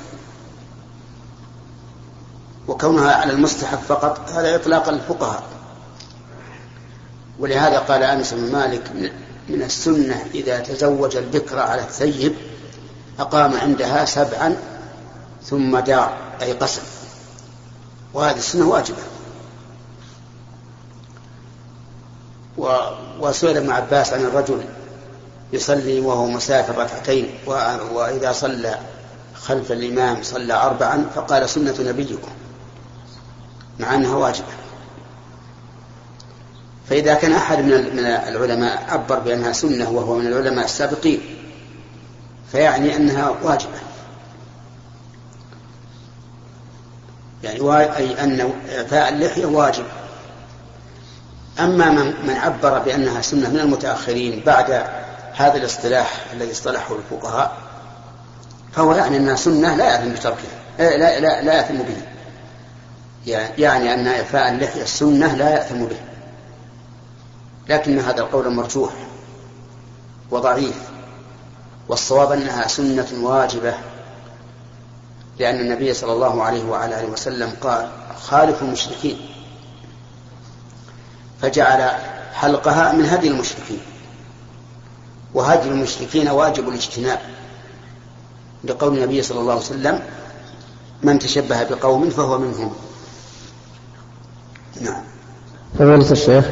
وكونها 2.68 3.14
على 3.14 3.32
المستحب 3.32 3.78
فقط 3.78 4.30
هذا 4.30 4.54
إطلاق 4.54 4.88
الفقهاء. 4.88 5.42
ولهذا 7.38 7.78
قال 7.78 8.02
أنس 8.02 8.34
بن 8.34 8.52
مالك 8.52 8.92
من 9.48 9.62
السنة 9.62 10.24
إذا 10.34 10.60
تزوج 10.60 11.16
البكر 11.16 11.58
على 11.58 11.80
الثيب 11.80 12.34
أقام 13.18 13.54
عندها 13.56 14.04
سبعا 14.04 14.56
ثم 15.42 15.78
دار 15.78 16.16
أي 16.42 16.52
قسم. 16.52 16.82
وهذه 18.14 18.36
السنة 18.38 18.68
واجبة 18.68 18.98
و... 22.41 22.41
وسئل 23.20 23.56
ابن 23.56 23.70
عباس 23.70 24.12
عن 24.12 24.24
الرجل 24.24 24.64
يصلي 25.52 26.00
وهو 26.00 26.26
مسافر 26.26 26.78
ركعتين. 26.78 27.30
وإذا 27.92 28.32
صلى 28.32 28.78
خلف 29.34 29.72
الإمام 29.72 30.22
صلى 30.22 30.54
أربعا 30.54 31.06
فقال 31.14 31.48
سنة 31.48 31.74
نبيكم 31.80 32.32
مع 33.78 33.94
أنها 33.94 34.16
واجبة 34.16 34.46
فإذا 36.88 37.14
كان 37.14 37.32
أحد 37.32 37.58
من 37.58 37.98
العلماء 38.28 38.84
عبر 38.88 39.18
بأنها 39.18 39.52
سنة 39.52 39.90
وهو 39.90 40.14
من 40.14 40.26
العلماء 40.26 40.64
السابقين 40.64 41.20
فيعني 42.52 42.96
أنها 42.96 43.34
واجبة 43.42 43.78
يعني 47.44 47.96
أي 47.96 48.24
أن 48.24 48.52
إعفاء 48.76 49.08
اللحية 49.08 49.46
واجب 49.46 49.84
أما 51.60 51.90
من, 51.90 52.26
من 52.26 52.34
عبر 52.36 52.78
بأنها 52.78 53.20
سنة 53.20 53.48
من 53.48 53.58
المتأخرين 53.58 54.42
بعد 54.46 54.84
هذا 55.34 55.56
الاصطلاح 55.56 56.24
الذي 56.32 56.52
اصطلحه 56.52 56.96
الفقهاء 56.96 57.56
فهو 58.72 58.92
يعني 58.92 59.16
أنها 59.16 59.36
سنة 59.36 59.76
لا 59.76 59.84
يأثم 59.84 60.12
بتركها 60.12 60.62
لا 60.78 61.20
لا 61.20 61.42
لا 61.42 61.54
يأثم 61.54 61.78
به. 61.78 61.96
يعني 63.58 63.94
أن 63.94 64.06
إعفاء 64.06 64.48
اللحية 64.48 64.82
السنة 64.82 65.34
لا 65.34 65.50
يأثم 65.50 65.84
به. 65.84 66.00
لكن 67.68 67.98
هذا 67.98 68.20
القول 68.20 68.50
مرجوح 68.50 68.92
وضعيف 70.30 70.76
والصواب 71.88 72.32
أنها 72.32 72.68
سنة 72.68 73.08
واجبة 73.20 73.74
لأن 75.38 75.60
النبي 75.60 75.94
صلى 75.94 76.12
الله 76.12 76.42
عليه 76.42 76.64
وعلى 76.64 77.00
آله 77.00 77.08
وسلم 77.08 77.52
قال 77.60 77.88
خالف 78.20 78.62
المشركين. 78.62 79.31
فجعل 81.42 81.90
حلقها 82.34 82.92
من 82.92 83.04
هدي 83.04 83.28
المشركين. 83.28 83.80
وهدي 85.34 85.68
المشركين 85.68 86.28
واجب 86.28 86.68
الاجتناب 86.68 87.18
لقول 88.64 88.96
النبي 88.98 89.22
صلى 89.22 89.40
الله 89.40 89.52
عليه 89.52 89.62
وسلم 89.62 90.02
من 91.02 91.18
تشبه 91.18 91.62
بقوم 91.62 92.10
فهو 92.10 92.38
منهم. 92.38 92.72
نعم. 94.80 95.02
فضيلة 95.78 96.10
الشيخ 96.10 96.44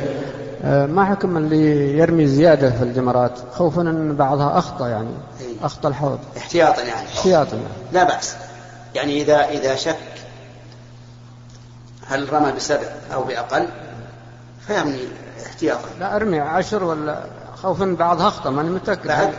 ما 0.65 1.05
حكم 1.05 1.37
اللي 1.37 1.99
يرمي 1.99 2.27
زيادة 2.27 2.71
في 2.71 2.83
الجمرات؟ 2.83 3.39
خوفا 3.53 3.83
أن 3.83 4.17
بعضها 4.17 4.59
أخطأ 4.59 4.89
يعني 4.89 5.11
إيه. 5.41 5.55
أخطأ 5.63 5.89
الحوض. 5.89 6.19
احتياطا 6.37 6.83
يعني. 6.83 7.09
احتياطا. 7.09 7.57
يعني. 7.57 7.69
لا 7.93 8.05
بأس. 8.05 8.35
يعني 8.95 9.23
إذا 9.23 9.49
إذا 9.49 9.75
شك 9.75 9.97
هل 12.07 12.33
رمى 12.33 12.53
بسبع 12.53 12.89
أو 13.15 13.25
بأقل؟ 13.25 13.69
فيرمي 14.67 15.09
احتياطا. 15.47 15.89
لا 16.01 16.17
أرمي 16.17 16.41
عشر 16.41 16.85
ولا 16.85 17.25
خوفا 17.63 17.97
بعضها 17.99 18.29
أخطأ 18.29 18.51
ماني 18.51 18.71
متأكد. 18.71 19.09
بعد 19.09 19.35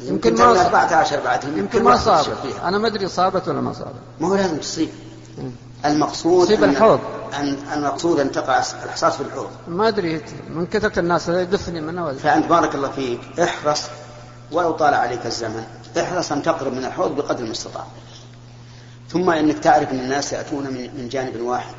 يمكن 0.00 0.34
ما 0.34 0.44
14 0.44 1.20
بعد 1.20 1.44
يمكن 1.44 1.82
ما 1.82 1.96
صابت 1.96 2.38
أنا 2.64 2.78
ما 2.78 2.88
أدري 2.88 3.08
صابت 3.08 3.48
ولا 3.48 3.60
ما 3.60 3.72
صابت. 3.72 3.94
ما 4.20 4.28
هو 4.28 4.34
لازم 4.34 4.56
تصيب. 4.56 4.88
المقصود 5.84 6.46
تصيب 6.46 6.64
الحوض. 6.64 7.00
أن 7.34 7.56
المقصود 7.74 8.20
أن 8.20 8.32
تقع 8.32 8.62
الحصاة 8.84 9.10
في 9.10 9.20
الحوض. 9.20 9.50
ما 9.68 9.88
أدري 9.88 10.22
من 10.50 10.66
كثرة 10.66 10.98
الناس 10.98 11.28
يدفني 11.28 11.80
منه 11.80 12.12
فأنت 12.12 12.46
بارك 12.46 12.74
الله 12.74 12.90
فيك 12.90 13.20
احرص 13.40 13.82
ولو 14.52 14.72
طال 14.72 14.94
عليك 14.94 15.26
الزمن 15.26 15.64
احرص 16.00 16.32
أن 16.32 16.42
تقرب 16.42 16.72
من 16.72 16.84
الحوض 16.84 17.16
بقدر 17.16 17.44
المستطاع. 17.44 17.84
ثم 19.08 19.30
إنك 19.30 19.58
تعرف 19.58 19.90
إن 19.90 19.98
الناس 19.98 20.32
يأتون 20.32 20.64
من 20.96 21.08
جانب 21.08 21.40
واحد. 21.40 21.74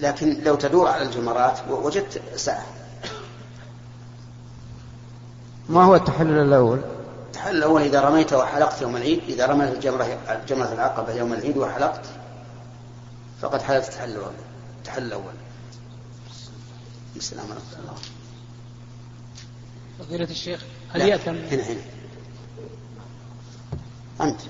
لكن 0.00 0.42
لو 0.44 0.54
تدور 0.54 0.88
على 0.88 1.02
الجمرات 1.02 1.58
وجدت 1.68 2.22
ساعة. 2.36 2.66
ما 5.68 5.84
هو 5.84 5.94
التحلل 5.94 6.42
الأول؟ 6.42 6.80
التحلل 7.26 7.56
الأول 7.56 7.82
إذا 7.82 8.00
رميت 8.00 8.32
وحلقت 8.32 8.82
يوم 8.82 8.96
العيد 8.96 9.22
إذا 9.28 9.46
رميت 9.46 9.72
الجمرة 9.72 10.18
جمرة 10.48 10.72
العقبة 10.72 11.12
يوم 11.12 11.32
العيد 11.32 11.56
وحلقت 11.56 12.06
فقد 13.40 13.62
حللت 13.62 13.88
التحلل 13.88 14.12
الأول. 14.12 14.32
التحلل 14.78 15.06
الأول. 15.06 15.32
السلام 17.16 17.44
ورحمه 17.44 17.78
الله 17.78 17.94
فضيلة 19.98 20.30
الشيخ 20.30 20.64
هل 20.90 21.00
يأثم 21.00 21.30
هنا 21.30 21.62
هنا. 21.62 21.80
أنت. 24.20 24.40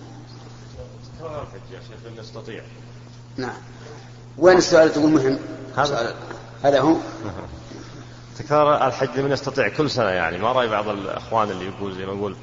تكرار 1.19 1.43
الحج 1.43 1.73
يا 1.73 1.81
شيخ 1.81 2.21
نستطيع. 2.21 2.63
نعم. 3.37 3.57
وين 4.39 4.57
السؤال 4.59 4.93
تقول 4.93 5.11
مهم؟ 5.11 5.39
هذا 5.77 6.15
هذا 6.65 6.81
هو. 6.81 6.97
تكرار 8.39 8.87
الحج 8.87 9.19
لمن 9.19 9.33
يستطيع 9.33 9.69
كل 9.69 9.91
سنة 9.91 10.09
يعني. 10.09 10.39
ما 10.39 10.53
رأي 10.53 10.69
بعض 10.69 10.89
الأخوان 10.89 11.51
اللي 11.51 11.67
يقول 11.67 11.95
زي 11.95 12.07
ما 12.07 12.15
نقول 12.15 12.37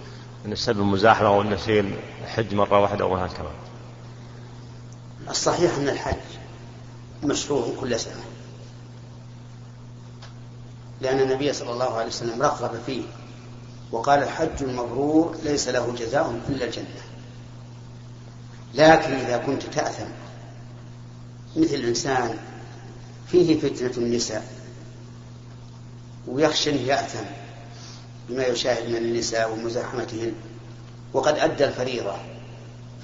أن 0.46 0.52
السبب 0.52 0.80
مزاحمة 0.80 1.28
أو 1.28 1.42
أن 1.42 1.50
نشيل 1.50 1.96
الحج 2.24 2.54
مرة 2.54 2.80
واحدة 2.80 3.06
أو 3.06 3.16
هكذا. 3.16 3.52
الصحيح 5.30 5.76
أن 5.76 5.90
الحج 5.90 6.18
مشروع 7.24 7.68
كل 7.80 8.00
سنة. 8.00 8.24
لأن 11.02 11.20
النبي 11.20 11.54
صلى 11.54 11.72
الله 11.72 11.98
عليه 11.98 12.08
وسلم 12.08 12.42
رغب 12.42 12.72
فيه 12.86 13.04
وقال 13.92 14.24
الحج 14.24 14.64
المبرور 14.64 15.36
ليس 15.44 15.68
له 15.68 15.96
جزاء 16.00 16.40
إلا 16.50 16.66
الجنة. 16.66 16.86
لكن 18.74 19.14
إذا 19.14 19.38
كنت 19.38 19.64
تأثم 19.64 20.25
مثل 21.56 21.76
إنسان 21.76 22.38
فيه 23.28 23.60
فتنة 23.60 23.92
النساء 23.98 24.46
ويخشى 26.28 26.70
أن 26.70 26.78
يأثم 26.78 27.26
بما 28.30 28.46
يشاهد 28.46 28.90
من 28.90 28.96
النساء 28.96 29.54
ومزاحمتهن 29.54 30.34
وقد 31.14 31.38
أدى 31.38 31.66
الفريضة. 31.66 32.16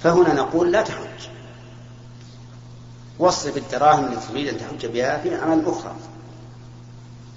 فهنا 0.02 0.34
نقول 0.34 0.72
لا 0.72 0.82
تحج. 0.82 1.28
واصرف 3.18 3.56
الدراهم 3.56 4.04
التي 4.04 4.28
تريد 4.28 4.48
أن 4.48 4.58
تحج 4.58 4.86
بها 4.86 5.18
في 5.18 5.34
أعمال 5.36 5.66
أخرى 5.66 5.96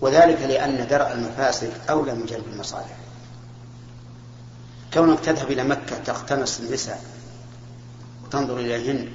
وذلك 0.02 0.42
لأن 0.42 0.88
درء 0.88 1.12
المفاسد 1.12 1.72
أولى 1.90 2.16
من 2.16 2.26
جلب 2.26 2.44
المصالح. 2.54 2.98
كونك 4.94 5.20
تذهب 5.20 5.52
إلى 5.52 5.64
مكة 5.64 5.98
تقتنص 6.06 6.60
النساء 6.60 7.04
وتنظر 8.26 8.60
إليهن 8.60 9.10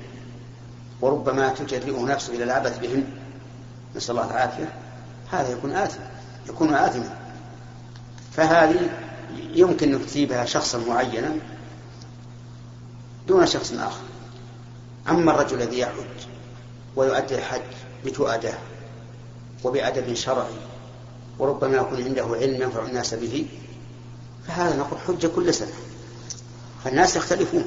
وربما 1.00 1.48
تجرئ 1.48 2.02
نفسه 2.02 2.34
إلى 2.34 2.44
العبث 2.44 2.78
بهن. 2.78 3.04
نسأل 3.96 4.10
الله 4.10 4.30
العافية. 4.30 4.72
هذا 5.32 5.52
يكون 5.52 5.72
آثم 5.72 6.00
يكون 6.48 6.74
آثما. 6.74 7.18
فهذه 8.32 8.90
يمكن 9.54 9.94
أن 9.94 10.06
تصيبها 10.06 10.44
شخصا 10.44 10.78
معينا 10.78 11.30
دون 13.28 13.46
شخص 13.46 13.72
آخر. 13.72 14.02
أما 15.08 15.32
الرجل 15.32 15.62
الذي 15.62 15.78
يحج 15.78 16.26
ويؤدي 16.96 17.34
الحج 17.34 17.62
بتؤدة 18.04 18.54
وبأدب 19.64 20.14
شرعي 20.14 20.54
وربما 21.38 21.76
يكون 21.76 22.02
عنده 22.04 22.24
علم 22.40 22.62
ينفع 22.62 22.84
الناس 22.84 23.14
به 23.14 23.46
فهذا 24.46 24.76
نقول 24.76 25.00
حجة 25.00 25.26
كل 25.26 25.54
سنة. 25.54 25.72
فالناس 26.84 27.16
يختلفون. 27.16 27.64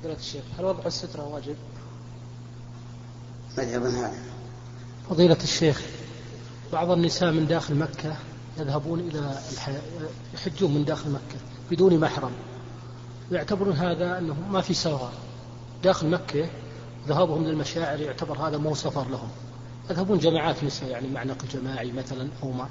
فضيلة 0.00 0.18
الشيخ 0.18 0.42
هل 0.58 0.64
وضع 0.64 0.86
السترة 0.86 1.28
واجب؟ 1.28 1.56
مذهب 3.58 3.82
هذا 3.82 4.12
فضيلة 5.10 5.38
الشيخ 5.42 5.82
بعض 6.72 6.90
النساء 6.90 7.32
من 7.32 7.46
داخل 7.46 7.74
مكة 7.74 8.16
يذهبون 8.58 9.00
إلى 9.00 9.38
الح... 9.52 9.70
يحجون 10.34 10.74
من 10.74 10.84
داخل 10.84 11.10
مكة 11.10 11.40
بدون 11.70 11.98
محرم. 11.98 12.30
ويعتبرون 13.30 13.76
هذا 13.76 14.18
أنه 14.18 14.36
ما 14.50 14.60
في 14.60 14.74
سفر 14.74 15.10
داخل 15.84 16.06
مكة 16.10 16.48
ذهابهم 17.08 17.44
للمشاعر 17.44 18.00
يعتبر 18.00 18.48
هذا 18.48 18.56
مو 18.56 18.74
سفر 18.74 19.08
لهم. 19.08 19.28
يذهبون 19.90 20.18
جماعات 20.18 20.64
نساء 20.64 20.88
يعني 20.88 21.08
مع 21.08 21.24
نقل 21.24 21.48
جماعي 21.48 21.92
مثلا 21.92 22.28
أو 22.42 22.52
ما 22.52 22.68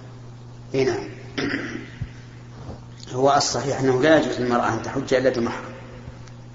اي 0.74 0.84
نعم. 0.84 1.10
هو 3.12 3.36
الصحيح 3.36 3.80
أنه 3.80 4.02
لا 4.02 4.18
يجوز 4.18 4.40
للمرأة 4.40 4.74
أن 4.74 4.84
تحج 4.84 5.14
إلا 5.14 5.30
بمحرم. 5.30 5.79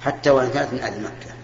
حتى 0.05 0.31
وان 0.31 0.51
كانت 0.51 0.73
من 0.73 0.81
أهل 0.81 1.03
مكة. 1.03 1.35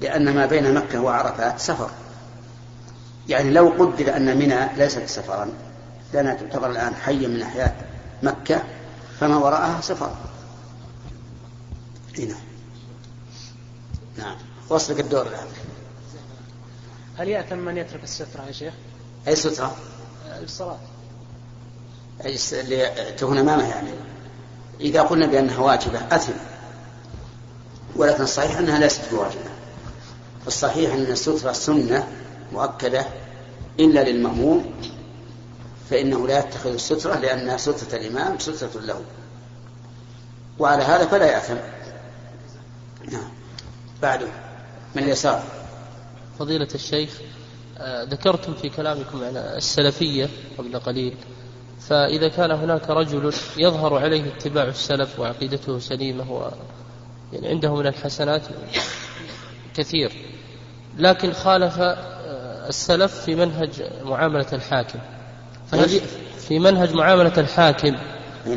لأن 0.00 0.34
ما 0.34 0.46
بين 0.46 0.74
مكة 0.74 1.00
وعرفات 1.00 1.60
سفر. 1.60 1.90
يعني 3.28 3.50
لو 3.50 3.68
قدر 3.68 4.16
أن 4.16 4.38
منى 4.38 4.68
ليست 4.76 5.06
سفرا 5.06 5.52
لأنها 6.12 6.34
تعتبر 6.34 6.70
الآن 6.70 6.94
حيا 6.94 7.28
من 7.28 7.42
احياء 7.42 7.86
مكة 8.22 8.62
فما 9.20 9.36
وراءها 9.36 9.80
سفر. 9.80 10.16
نعم. 12.18 12.36
نعم. 14.18 14.36
وصلك 14.68 15.00
الدور 15.00 15.26
الآن. 15.26 15.46
هل 17.18 17.28
يأثم 17.28 17.58
من 17.58 17.76
يترك 17.76 18.04
السترة 18.04 18.42
يا 18.46 18.52
شيخ؟ 18.52 18.74
أي 19.28 19.36
سترة؟ 19.36 19.76
الصلاة. 20.42 20.78
أي 22.24 22.38
اللي 22.52 23.12
تكون 23.18 23.38
أمامه 23.38 23.68
يعني. 23.68 23.90
إذا 24.80 25.02
قلنا 25.02 25.26
بأنها 25.26 25.58
واجبة 25.58 25.98
أثم. 25.98 26.32
ولكن 27.96 28.22
الصحيح 28.22 28.58
أنها 28.58 28.78
ليست 28.78 29.00
بواجبة. 29.12 29.50
الصحيح 30.46 30.94
أن 30.94 31.02
السترة 31.02 31.52
سنة 31.52 32.08
مؤكدة 32.52 33.06
إلا 33.80 34.10
للمأموم 34.10 34.74
فإنه 35.90 36.26
لا 36.26 36.38
يتخذ 36.38 36.72
السترة 36.72 37.14
لأن 37.14 37.58
سترة 37.58 37.98
الإمام 37.98 38.38
سترة 38.38 38.80
له. 38.80 39.00
وعلى 40.58 40.82
هذا 40.82 41.06
فلا 41.06 41.26
يأثم. 41.26 41.56
نعم. 43.12 43.30
بعده 44.02 44.28
من 44.96 45.02
اليسار. 45.02 45.42
فضيلة 46.38 46.68
الشيخ 46.74 47.20
آه، 47.78 48.04
ذكرتم 48.04 48.54
في 48.54 48.68
كلامكم 48.68 49.24
على 49.24 49.56
السلفية 49.56 50.28
قبل 50.58 50.78
قليل 50.78 51.16
فإذا 51.88 52.28
كان 52.28 52.50
هناك 52.50 52.90
رجل 52.90 53.32
يظهر 53.56 53.98
عليه 53.98 54.24
اتباع 54.36 54.64
السلف 54.64 55.20
وعقيدته 55.20 55.78
سليمة 55.78 56.32
و 56.32 56.50
يعني 57.32 57.48
عنده 57.48 57.74
من 57.74 57.86
الحسنات 57.86 58.42
كثير. 59.76 60.12
لكن 60.98 61.32
خالف 61.32 61.78
آه، 61.80 62.68
السلف 62.68 63.14
في 63.14 63.34
منهج 63.34 63.82
معاملة 64.04 64.46
الحاكم. 64.52 64.98
فهل 65.72 66.00
في 66.38 66.58
منهج 66.58 66.94
معاملة 66.94 67.32
الحاكم 67.38 67.96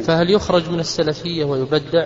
فهل 0.03 0.29
يخرج 0.29 0.69
من 0.69 0.79
السلفية 0.79 1.45
ويبدع؟ 1.45 2.05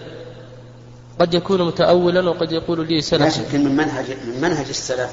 قد 1.19 1.34
يكون 1.34 1.67
متأولا 1.67 2.30
وقد 2.30 2.51
يقول 2.51 2.88
لي 2.88 3.01
سلف. 3.01 3.21
لا 3.21 3.30
شك 3.30 3.56
من 3.56 3.75
منهج 3.75 4.06
من 4.25 4.41
منهج 4.41 4.67
السلف 4.67 5.12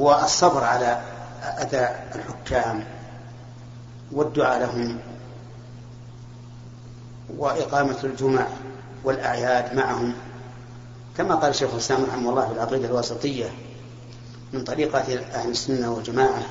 هو 0.00 0.20
الصبر 0.24 0.64
على 0.64 1.02
أذى 1.62 1.88
الحكام. 2.14 2.97
والدعاء 4.12 4.60
لهم 4.60 4.98
وإقامة 7.36 7.96
الجمع 8.04 8.46
والأعياد 9.04 9.74
معهم. 9.74 10.12
كما 11.18 11.34
قال 11.34 11.54
شيخ 11.54 11.70
الإسلام 11.72 12.04
رحمه 12.04 12.30
الله 12.30 12.46
في 12.46 12.52
العقيدة 12.52 12.88
الوسطية 12.88 13.50
من 14.52 14.64
طريقة 14.64 14.98
أهل 15.34 15.50
السنة 15.50 15.92
والجماعة 15.92 16.42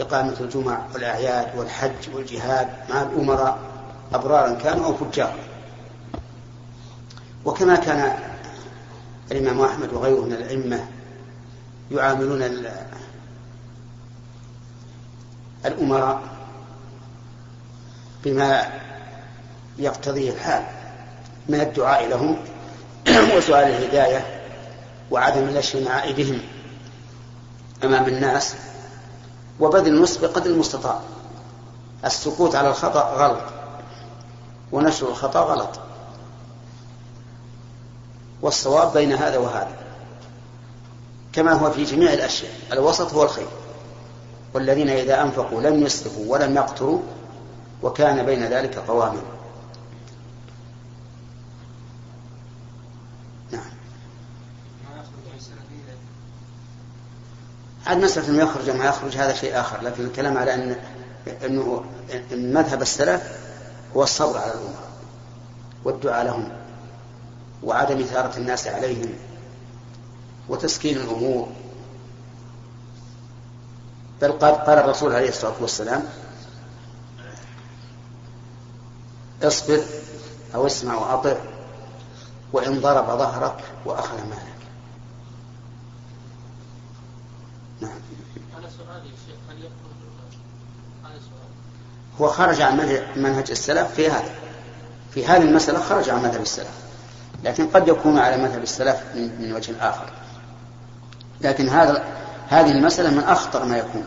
إقامة 0.00 0.34
الجمع 0.40 0.78
والأعياد 0.94 1.58
والحج 1.58 2.14
والجهاد 2.14 2.68
مع 2.90 3.02
الأمراء 3.02 3.58
أبرارا 4.14 4.54
كانوا 4.54 4.86
أو 4.86 4.94
فجارا 4.94 5.36
وكما 7.44 7.76
كان 7.76 8.18
الإمام 9.32 9.60
أحمد 9.60 9.92
وغيره 9.92 10.20
من 10.20 10.32
الأئمة 10.32 10.86
يعاملون 11.90 12.42
الأمراء 15.66 16.22
بما 18.24 18.70
يقتضيه 19.78 20.30
الحال 20.30 20.64
من 21.48 21.60
الدعاء 21.60 22.08
لهم 22.08 22.36
وسؤال 23.36 23.68
الهداية 23.68 24.42
وعدم 25.10 25.48
الاشتماع 25.48 26.10
بهم 26.10 26.40
أمام 27.84 28.06
الناس 28.06 28.54
وبذل 29.60 29.88
النصح 29.88 30.20
بقدر 30.20 30.50
المستطاع. 30.50 31.00
السكوت 32.04 32.54
على 32.54 32.68
الخطأ 32.68 33.00
غلط 33.00 33.42
ونشر 34.72 35.08
الخطأ 35.08 35.40
غلط. 35.40 35.80
والصواب 38.42 38.92
بين 38.92 39.12
هذا 39.12 39.38
وهذا. 39.38 39.76
كما 41.32 41.52
هو 41.52 41.70
في 41.70 41.84
جميع 41.84 42.12
الأشياء 42.12 42.52
الوسط 42.72 43.14
هو 43.14 43.22
الخير. 43.22 43.46
والذين 44.54 44.88
إذا 44.88 45.22
أنفقوا 45.22 45.62
لم 45.62 45.82
يسرفوا 45.86 46.24
ولم 46.32 46.56
يقتروا 46.56 47.00
وكان 47.84 48.26
بين 48.26 48.44
ذلك 48.44 48.78
قواما 48.78 49.22
نعم. 53.50 53.62
عاد 57.86 57.98
مسألة 57.98 58.28
أنه 58.28 58.42
يخرج 58.42 58.70
ما 58.70 58.84
يخرج 58.84 59.16
هذا 59.16 59.34
شيء 59.34 59.60
آخر 59.60 59.82
لكن 59.82 60.04
الكلام 60.04 60.38
على 60.38 60.54
أن 60.54 60.76
أنه 61.44 61.84
مذهب 62.32 62.82
السلف 62.82 63.22
هو 63.96 64.02
الصبر 64.02 64.38
على 64.38 64.52
الأمة 64.52 64.74
والدعاء 65.84 66.24
لهم 66.24 66.48
وعدم 67.62 68.00
إثارة 68.00 68.36
الناس 68.36 68.66
عليهم 68.66 69.14
وتسكين 70.48 70.96
الأمور. 70.96 71.48
بل 74.22 74.32
قال 74.32 74.78
الرسول 74.78 75.12
عليه 75.14 75.28
الصلاة 75.28 75.54
والسلام 75.60 76.04
اصبر 79.44 79.80
أو 80.54 80.66
اسمع 80.66 80.94
وأطع 80.94 81.36
وإن 82.52 82.80
ضرب 82.80 83.06
ظهرك 83.06 83.64
وأخذ 83.84 84.16
مالك. 84.16 84.54
نعم. 87.80 87.90
هو 92.20 92.28
خرج 92.28 92.60
عن 92.60 92.76
منهج 93.16 93.50
السلف 93.50 93.94
في 93.94 94.10
هذا. 94.10 94.34
في 95.14 95.26
هذه 95.26 95.42
المسألة 95.42 95.80
خرج 95.80 96.10
عن 96.10 96.22
مذهب 96.22 96.42
السلف. 96.42 96.84
لكن 97.44 97.66
قد 97.66 97.88
يكون 97.88 98.18
على 98.18 98.36
مذهب 98.36 98.62
السلف 98.62 99.02
من 99.14 99.52
وجه 99.54 99.74
آخر. 99.80 100.10
لكن 101.40 101.68
هذا 101.68 102.04
هذه 102.48 102.70
المسألة 102.70 103.10
من 103.10 103.24
أخطر 103.24 103.64
ما 103.64 103.76
يكون 103.76 104.04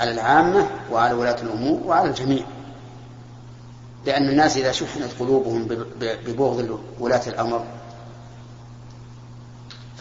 على 0.00 0.10
العامة 0.10 0.68
وعلى 0.90 1.14
ولاة 1.14 1.42
الأمور 1.42 1.80
وعلى 1.86 2.08
الجميع. 2.08 2.46
لأن 4.06 4.28
الناس 4.28 4.56
إذا 4.56 4.72
شحنت 4.72 5.10
قلوبهم 5.20 5.64
ببغض 6.00 6.80
ولاة 7.00 7.22
الأمر 7.26 7.64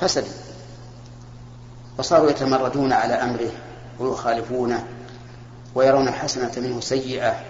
فسدوا. 0.02 0.34
وصاروا 1.98 2.30
يتمردون 2.30 2.94
على 2.94 3.13
أمره 3.13 3.52
ويخالفونه 4.00 4.88
ويرون 5.76 6.08
الحسنة 6.08 6.52
منه 6.58 6.80
سيئة 6.80 7.41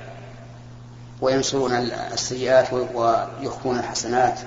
وينشرون 1.21 1.73
السيئات 2.13 2.73
ويخفون 2.73 3.79
الحسنات. 3.79 4.39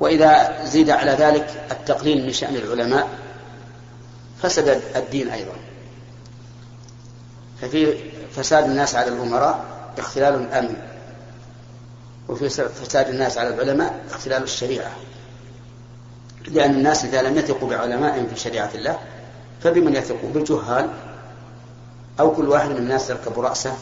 وإذا 0.00 0.64
زيد 0.64 0.90
على 0.90 1.10
ذلك 1.10 1.66
التقليل 1.70 2.26
من 2.26 2.32
شأن 2.32 2.56
العلماء 2.56 3.08
فسد 4.42 4.82
الدين 4.96 5.30
أيضا. 5.30 5.54
ففي 7.60 7.94
فساد 8.32 8.64
الناس 8.64 8.94
على 8.94 9.08
الأمراء 9.08 9.75
اختلال 9.98 10.34
الأمن 10.34 10.76
وفي 12.28 12.48
فساد 12.48 13.08
الناس 13.08 13.38
على 13.38 13.48
العلماء 13.48 14.04
اختلال 14.10 14.42
الشريعة. 14.42 14.90
لأن 16.48 16.70
الناس 16.70 17.04
إذا 17.04 17.22
لم 17.22 17.38
يثقوا 17.38 17.70
بعلمائهم 17.70 18.26
في 18.26 18.40
شريعة 18.40 18.70
الله 18.74 18.98
فبمن 19.62 19.94
يثقوا 19.94 20.30
بالجهال. 20.30 20.90
أو 22.20 22.30
كل 22.34 22.48
واحد 22.48 22.70
من 22.70 22.76
الناس 22.76 23.10
يركب 23.10 23.40
رأسه 23.40 23.76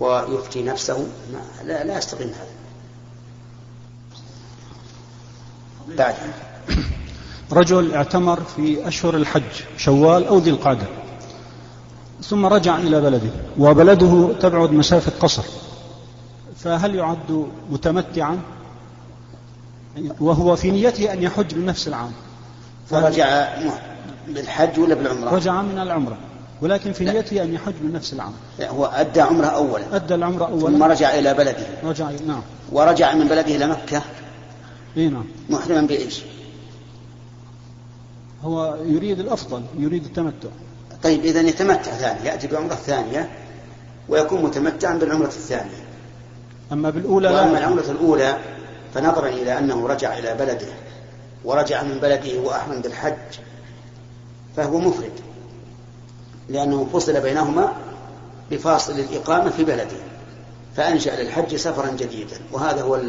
ويفتي 0.00 0.62
نفسه. 0.62 1.06
لا, 1.64 1.84
لا 1.84 1.98
يستقيم 1.98 2.28
هذا. 2.28 2.56
بعد. 5.96 6.14
رجل 7.52 7.94
اعتمر 7.94 8.40
في 8.56 8.88
أشهر 8.88 9.16
الحج 9.16 9.42
شوال 9.76 10.26
أو 10.26 10.38
ذي 10.38 10.50
القعدة. 10.50 10.86
ثم 12.22 12.46
رجع 12.46 12.78
إلى 12.78 13.00
بلده. 13.00 13.30
وبلده 13.58 14.32
تبعد 14.40 14.72
مسافة 14.72 15.12
قصر. 15.20 15.42
فهل 16.56 16.94
يعد 16.94 17.46
متمتعا؟ 17.70 18.38
وهو 20.20 20.56
في 20.56 20.70
نيته 20.70 21.12
أن 21.12 21.22
يحج 21.22 21.54
بنفس 21.54 21.88
العام. 21.88 22.12
فرجع 22.90 23.48
بالحج 24.28 24.80
ولا 24.80 24.94
بالعمرة؟ 24.94 25.30
رجع 25.30 25.62
من 25.62 25.78
العمرة. 25.78 26.16
ولكن 26.62 26.92
في 26.92 27.04
نيته 27.04 27.42
أن 27.42 27.54
يحج 27.54 27.74
من 27.82 27.92
نفس 27.92 28.12
العام. 28.12 28.32
لا 28.58 28.70
هو 28.70 28.86
أدى 28.86 29.20
عمرة 29.20 29.46
أولا. 29.46 29.96
أدى 29.96 30.14
العمرة 30.14 30.44
أولا. 30.44 30.78
ثم 30.78 30.82
رجع 30.82 31.18
إلى 31.18 31.34
بلده. 31.34 31.66
رجع 31.84 32.10
نعم. 32.26 32.42
ورجع 32.72 33.14
من 33.14 33.28
بلده 33.28 33.56
إلى 33.56 33.66
مكة. 33.66 34.02
إي 34.96 35.08
نعم. 35.08 35.24
محرما 35.50 35.80
بإيش؟ 35.80 36.22
هو 38.44 38.76
يريد 38.86 39.20
الأفضل 39.20 39.62
يريد 39.78 40.04
التمتع. 40.04 40.48
طيب 41.02 41.24
إذا 41.24 41.40
يتمتع 41.40 41.92
ثانية 41.92 42.20
يأتي 42.30 42.46
بعمرة 42.46 42.74
ثانية 42.74 43.28
ويكون 44.08 44.42
متمتعا 44.42 44.94
بالعمرة 44.94 45.26
الثانية. 45.26 45.86
أما 46.72 46.90
بالأولى 46.90 47.28
وأما 47.28 47.58
العمرة 47.58 47.90
الأولى 47.90 48.38
فنظرا 48.94 49.28
إلى 49.28 49.58
أنه 49.58 49.86
رجع 49.86 50.18
إلى 50.18 50.34
بلده 50.34 50.68
ورجع 51.44 51.82
من 51.82 51.98
بلده 51.98 52.40
وأحرم 52.40 52.80
بالحج 52.80 53.38
فهو 54.56 54.78
مفرد 54.78 55.12
لأنه 56.48 56.86
فصل 56.92 57.20
بينهما 57.20 57.72
بفاصل 58.50 58.92
الإقامة 58.92 59.50
في 59.50 59.64
بلده 59.64 59.96
فأنشأ 60.76 61.10
للحج 61.10 61.56
سفرا 61.56 61.90
جديدا. 61.90 62.36
وهذا 62.52 62.82
هو 62.82 63.00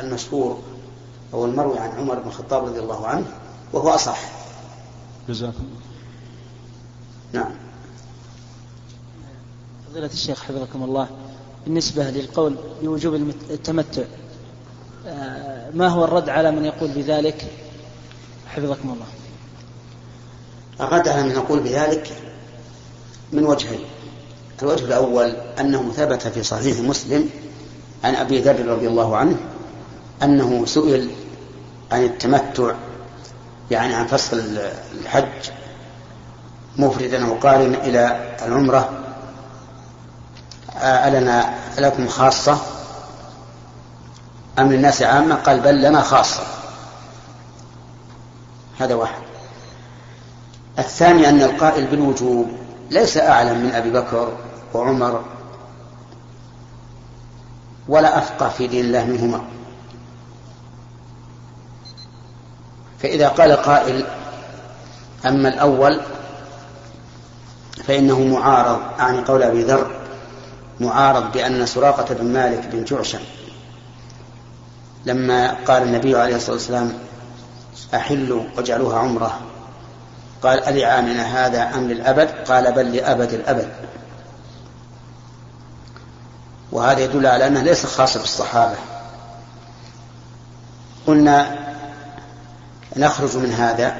المشهور 0.00 0.60
أو 1.34 1.44
المروي 1.44 1.78
عن 1.78 1.90
عمر 1.90 2.14
بن 2.14 2.28
الخطاب 2.28 2.64
رضي 2.64 2.78
الله 2.80 3.06
عنه 3.06 3.26
وهو 3.72 3.88
أصح. 3.88 4.18
جزاكم 5.28 5.64
نعم. 7.32 7.50
فضيلة 9.90 10.06
الشيخ 10.06 10.42
حفظكم 10.42 10.82
الله 10.82 11.08
بالنسبة 11.64 12.10
للقول 12.10 12.56
بوجوب 12.82 13.14
التمتع 13.50 14.02
آه، 15.06 15.70
ما 15.70 15.88
هو 15.88 16.04
الرد 16.04 16.28
على 16.28 16.50
من 16.50 16.64
يقول 16.64 16.90
بذلك؟ 16.90 17.46
حفظكم 18.48 18.90
الله. 18.90 19.06
الرد 20.80 21.08
على 21.08 21.22
من 21.22 21.30
يقول 21.30 21.60
بذلك 21.60 22.12
من 23.32 23.44
وجهين. 23.44 23.80
الوجه 24.62 24.84
الأول 24.84 25.36
أنه 25.60 25.92
ثبت 25.92 26.28
في 26.28 26.42
صحيح 26.42 26.78
مسلم 26.78 27.30
عن 28.04 28.14
أبي 28.14 28.40
ذر 28.40 28.66
رضي 28.66 28.88
الله 28.88 29.16
عنه 29.16 29.36
أنه 30.22 30.66
سئل 30.66 31.10
عن 31.92 32.04
التمتع 32.04 32.74
يعني 33.70 33.94
عن 33.94 34.06
فصل 34.06 34.58
الحج 35.00 35.50
مفردا 36.78 37.26
أو 37.26 37.34
قارنا 37.34 37.78
إلى 37.84 38.34
العمرة 38.42 38.90
ألنا 40.82 41.54
لكم 41.78 42.08
خاصة؟ 42.08 42.58
أم 44.58 44.72
للناس 44.72 45.02
عامة؟ 45.02 45.34
قال 45.34 45.60
بل 45.60 45.82
لنا 45.82 46.00
خاصة. 46.00 46.42
هذا 48.80 48.94
واحد. 48.94 49.22
الثاني 50.78 51.28
أن 51.28 51.42
القائل 51.42 51.86
بالوجوب 51.86 52.50
ليس 52.90 53.16
أعلم 53.16 53.58
من 53.64 53.72
أبي 53.72 53.90
بكر 53.90 54.32
وعمر 54.74 55.24
ولا 57.88 58.18
أفقه 58.18 58.48
في 58.48 58.66
دين 58.66 58.84
الله 58.84 59.04
منهما. 59.04 59.40
فإذا 63.02 63.28
قال 63.28 63.52
قائل 63.52 64.04
أما 65.26 65.48
الأول 65.48 66.00
فإنه 67.76 68.20
معارض 68.20 68.80
أعني 69.00 69.18
قول 69.18 69.42
أبي 69.42 69.62
ذر 69.62 69.90
معارض 70.80 71.32
بأن 71.32 71.66
سراقة 71.66 72.14
بن 72.14 72.32
مالك 72.32 72.66
بن 72.72 72.84
جعشم 72.84 73.20
لما 75.06 75.56
قال 75.66 75.82
النبي 75.82 76.16
عليه 76.16 76.36
الصلاة 76.36 76.52
والسلام 76.52 76.92
أحلوا 77.94 78.42
واجعلوها 78.56 78.98
عمرة 78.98 79.40
قال 80.42 80.64
ألعامنا 80.64 81.46
هذا 81.46 81.74
أم 81.74 81.88
للأبد؟ 81.88 82.28
قال 82.28 82.72
بل 82.72 82.96
لأبد 82.96 83.32
الأبد. 83.32 83.68
وهذا 86.72 87.00
يدل 87.00 87.26
على 87.26 87.46
أنه 87.46 87.62
ليس 87.62 87.86
خاصا 87.86 88.20
بالصحابة. 88.20 88.76
قلنا 91.06 91.58
نخرج 92.96 93.36
من 93.36 93.52
هذا 93.52 93.96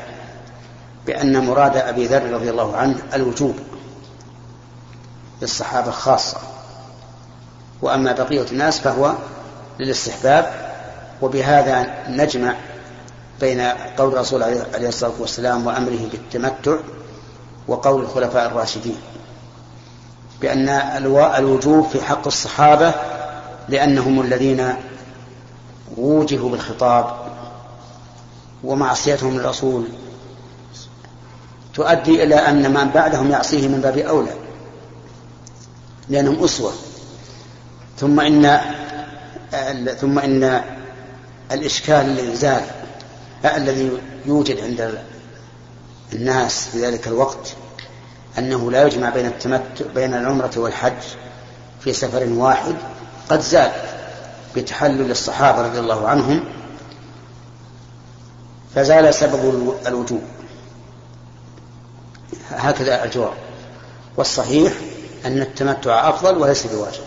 بأن 1.07 1.47
مراد 1.47 1.77
أبي 1.77 2.07
ذر 2.07 2.31
رضي 2.33 2.51
الله 2.51 2.77
عنه 2.77 2.99
الوجوب 3.15 3.55
للصحابة 5.43 5.91
خاصة. 5.91 6.39
وأما 7.83 8.13
بقية 8.13 8.47
الناس 8.53 8.81
فهو 8.81 9.13
للاستحباب 9.81 10.73
وبهذا 11.23 11.95
نجمع 12.09 12.55
بين 13.41 13.61
قول 13.99 14.13
الرسول 14.13 14.43
عليه 14.43 14.89
الصلاة 14.89 15.13
والسلام 15.19 15.67
وأمره 15.67 16.09
بالتمتع 16.13 16.77
وقول 17.69 18.03
الخلفاء 18.03 18.47
الراشدين 18.47 18.97
بأن 20.41 20.69
الوجوب 21.39 21.87
في 21.87 22.03
حق 22.03 22.27
الصحابة 22.27 22.95
لأنهم 23.69 24.21
الذين 24.21 24.75
وجهوا 25.97 26.51
بالخطاب 26.51 27.17
ومعصيتهم 28.65 29.37
للرسول 29.39 29.89
تؤدي 31.75 32.23
إلى 32.23 32.35
أن 32.35 32.75
من 32.75 32.91
بعدهم 32.91 33.31
يعصيه 33.31 33.69
من 33.69 33.81
باب 33.81 33.99
أولى 33.99 34.33
لأنهم 36.09 36.45
أسوة. 36.45 36.73
ثم 37.99 38.21
إن 38.21 38.61
ثم 40.01 40.19
إن 40.19 40.63
الإشكال 41.53 42.07
الذي 42.07 42.37
زال 42.37 42.63
الذي 43.45 43.99
يوجد 44.27 44.61
عند 44.61 44.99
الناس 46.13 46.69
في 46.69 46.87
ذلك 46.87 47.09
الوقت 47.09 47.55
أنه 48.39 48.71
لا 48.71 48.87
يجمع 48.87 49.11
بين 49.11 49.27
التمتع 49.27 49.85
بين 49.95 50.15
العمرة 50.15 50.51
والحج 50.57 51.03
في 51.81 51.93
سفر 51.93 52.29
واحد 52.29 52.75
قد 53.31 53.41
زال 53.41 53.73
بتحلل 54.57 55.11
الصحابة 55.11 55.63
رضي 55.63 55.79
الله 55.79 56.09
عنهم 56.09 56.45
فزال 58.75 59.15
سبب 59.15 59.75
الوجوب. 59.87 60.23
هكذا 62.51 63.05
الجواب. 63.05 63.35
والصحيح 64.17 64.73
أن 65.25 65.43
التمتع 65.43 66.09
أفضل 66.09 66.39
وليس 66.39 66.67
بواجب. 66.67 67.03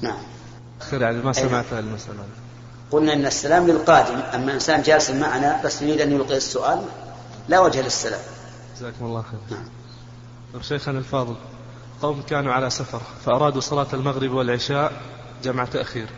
نعم. 0.00 0.18
خير 0.80 1.02
يعني 1.02 1.18
ما 1.18 1.32
سمعت 1.32 1.72
المسألة؟ 1.72 2.24
قلنا 2.90 3.12
أن 3.12 3.26
السلام 3.26 3.66
للقادم. 3.66 4.20
أما 4.34 4.52
إنسان 4.52 4.82
جالس 4.82 5.10
معنا 5.10 5.60
بس 5.64 5.82
يريد 5.82 6.00
أن 6.00 6.12
يلقي 6.12 6.36
السؤال 6.36 6.84
لا 7.48 7.60
وجه 7.60 7.82
للسلام. 7.82 8.20
جزاكم 8.78 9.04
الله 9.04 9.22
خير. 9.22 9.40
نعم. 9.58 9.68
طيب 10.52 10.62
شيخنا 10.62 10.98
الفاضل 10.98 11.34
قوم 12.02 12.22
كانوا 12.22 12.52
على 12.52 12.70
سفر 12.70 13.00
فأرادوا 13.24 13.60
صلاة 13.60 13.86
المغرب 13.92 14.30
والعشاء 14.30 14.92
جمع 15.42 15.64
تأخير. 15.64 16.08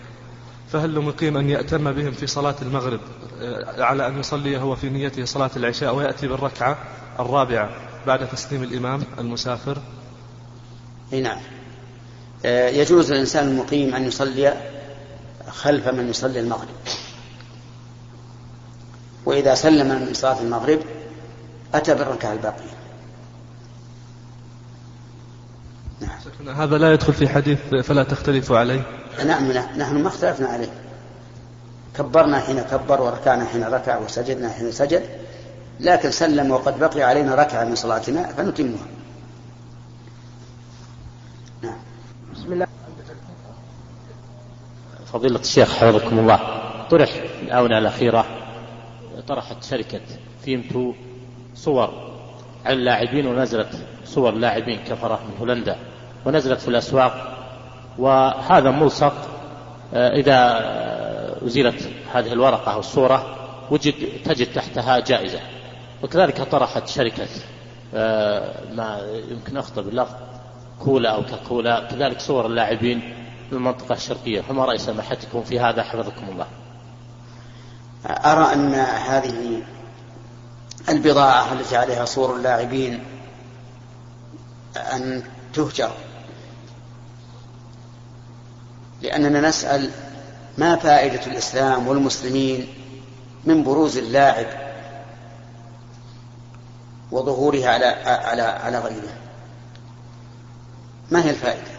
فهل 0.72 0.94
لمقيم 0.94 1.36
أن 1.36 1.50
يأتم 1.50 1.92
بهم 1.92 2.12
في 2.12 2.26
صلاة 2.26 2.54
المغرب؟ 2.62 3.00
آه، 3.40 3.82
على 3.82 4.06
أن 4.06 4.20
يصلي 4.20 4.58
هو 4.58 4.76
في 4.76 4.88
نيته 4.88 5.24
صلاة 5.24 5.50
العشاء 5.56 5.94
ويأتي 5.94 6.28
بالركعة 6.28 6.78
الرابعة 7.20 7.70
بعد 8.06 8.28
تسليم 8.28 8.62
الإمام 8.62 9.02
المسافر؟ 9.18 9.78
أي 11.12 11.20
نعم. 11.20 11.38
آه، 12.44 12.68
يجوز 12.68 13.12
للإنسان 13.12 13.48
المقيم 13.48 13.94
أن 13.94 14.04
يصلي 14.04 14.54
خلف 15.48 15.88
من 15.88 16.08
يصلي 16.08 16.40
المغرب. 16.40 16.76
وإذا 19.26 19.54
سلم 19.54 20.06
من 20.06 20.14
صلاة 20.14 20.40
المغرب 20.40 20.80
أتى 21.74 21.94
بالركعة 21.94 22.32
الباقية. 22.32 22.76
نعم. 26.00 26.56
هذا 26.56 26.78
لا 26.78 26.92
يدخل 26.92 27.12
في 27.12 27.28
حديث 27.28 27.58
فلا 27.74 28.02
تختلفوا 28.02 28.58
عليه. 28.58 29.05
نعم 29.24 29.52
نحن 29.52 30.02
ما 30.02 30.08
اختلفنا 30.08 30.48
عليه. 30.48 30.68
كبرنا 31.96 32.40
حين 32.40 32.60
كبر 32.60 33.00
وركعنا 33.00 33.44
حين 33.44 33.64
ركع 33.64 33.98
وسجدنا 33.98 34.50
حين 34.50 34.72
سجد 34.72 35.02
لكن 35.80 36.10
سلم 36.10 36.50
وقد 36.50 36.78
بقي 36.78 37.02
علينا 37.02 37.34
ركعة 37.34 37.64
من 37.64 37.74
صلاتنا 37.74 38.26
فنتمها. 38.26 38.86
نعم. 41.62 41.78
بسم 42.34 42.52
الله. 42.52 42.66
فضيلة 45.12 45.40
الشيخ 45.40 45.76
حفظكم 45.76 46.18
الله. 46.18 46.40
طرح 46.90 47.10
الآونة 47.42 47.78
الأخيرة 47.78 48.26
طرحت 49.28 49.64
شركة 49.64 50.00
فيمتو 50.44 50.92
صور 51.54 52.12
على 52.64 52.74
اللاعبين 52.74 53.26
ونزلت 53.26 53.68
صور 54.04 54.30
لاعبين 54.30 54.84
كفرة 54.84 55.20
من 55.28 55.36
هولندا 55.40 55.76
ونزلت 56.26 56.60
في 56.60 56.68
الأسواق 56.68 57.35
وهذا 57.98 58.70
ملصق 58.70 59.14
آه، 59.94 60.12
إذا 60.12 60.60
أزيلت 61.46 61.90
هذه 62.12 62.32
الورقة 62.32 62.72
أو 62.72 62.80
الصورة 62.80 63.36
وجد 63.70 63.94
تجد 64.24 64.52
تحتها 64.52 64.98
جائزة. 64.98 65.40
وكذلك 66.02 66.42
طرحت 66.42 66.88
شركة 66.88 67.28
آه، 67.94 68.74
ما 68.74 69.00
يمكن 69.30 69.56
أخطأ 69.56 69.82
باللفظ 69.82 70.14
كولا 70.80 71.10
أو 71.10 71.22
كاكولا 71.24 71.88
كذلك 71.90 72.20
صور 72.20 72.46
اللاعبين 72.46 72.98
من 73.50 73.58
المنطقة 73.58 73.92
الشرقية. 73.94 74.40
فما 74.40 74.64
رأي 74.64 74.78
سماحتكم 74.78 75.42
في 75.42 75.60
هذا؟ 75.60 75.82
حفظكم 75.82 76.28
الله. 76.28 76.46
أرى 78.06 78.54
أن 78.54 78.74
هذه 78.74 79.62
البضاعة 80.88 81.52
التي 81.52 81.76
عليها 81.76 82.04
صور 82.04 82.36
اللاعبين 82.36 83.04
أن 84.76 85.22
تهجر. 85.54 85.90
لأننا 89.02 89.48
نسأل 89.48 89.90
ما 90.58 90.76
فائدة 90.76 91.26
الإسلام 91.26 91.88
والمسلمين 91.88 92.68
من 93.44 93.64
بروز 93.64 93.96
اللاعب 93.96 94.46
وظهوره 97.10 97.66
على 97.66 97.86
على 98.06 98.42
على 98.42 98.78
غيره. 98.78 99.12
ما 101.10 101.24
هي 101.24 101.30
الفائدة؟ 101.30 101.76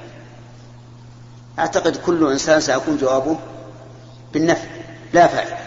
أعتقد 1.60 1.96
كل 1.96 2.32
إنسان 2.32 2.62
سيكون 2.62 2.98
جوابه 2.98 3.40
بالنفع 4.34 4.68
لا 5.14 5.28
فائدة. 5.28 5.58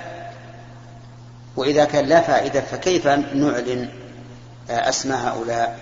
وإذا 1.57 1.85
كان 1.85 2.05
لا 2.05 2.21
فائدة 2.21 2.61
فكيف 2.61 3.07
نعلن 3.07 3.89
أسماء 4.71 5.19
هؤلاء 5.19 5.79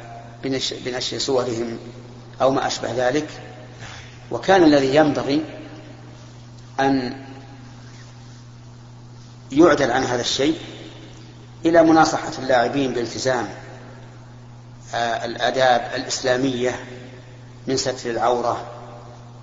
بنشر 0.85 1.19
صورهم 1.19 1.79
أو 2.43 2.51
ما 2.51 2.67
أشبه 2.67 3.09
ذلك؟ 3.09 3.29
وكان 4.31 4.65
الذي 4.65 4.97
ينبغي 4.97 5.45
أن 6.81 7.25
يعدل 9.53 9.91
عن 9.91 10.05
هذا 10.05 10.21
الشيء 10.21 10.59
إلى 11.65 11.83
مناصحة 11.83 12.33
اللاعبين 12.39 12.93
بالتزام 12.93 13.49
آه، 14.95 15.25
الآداب 15.25 15.91
الإسلامية 15.95 16.81
من 17.67 17.77
ستر 17.77 18.11
العورة 18.11 18.67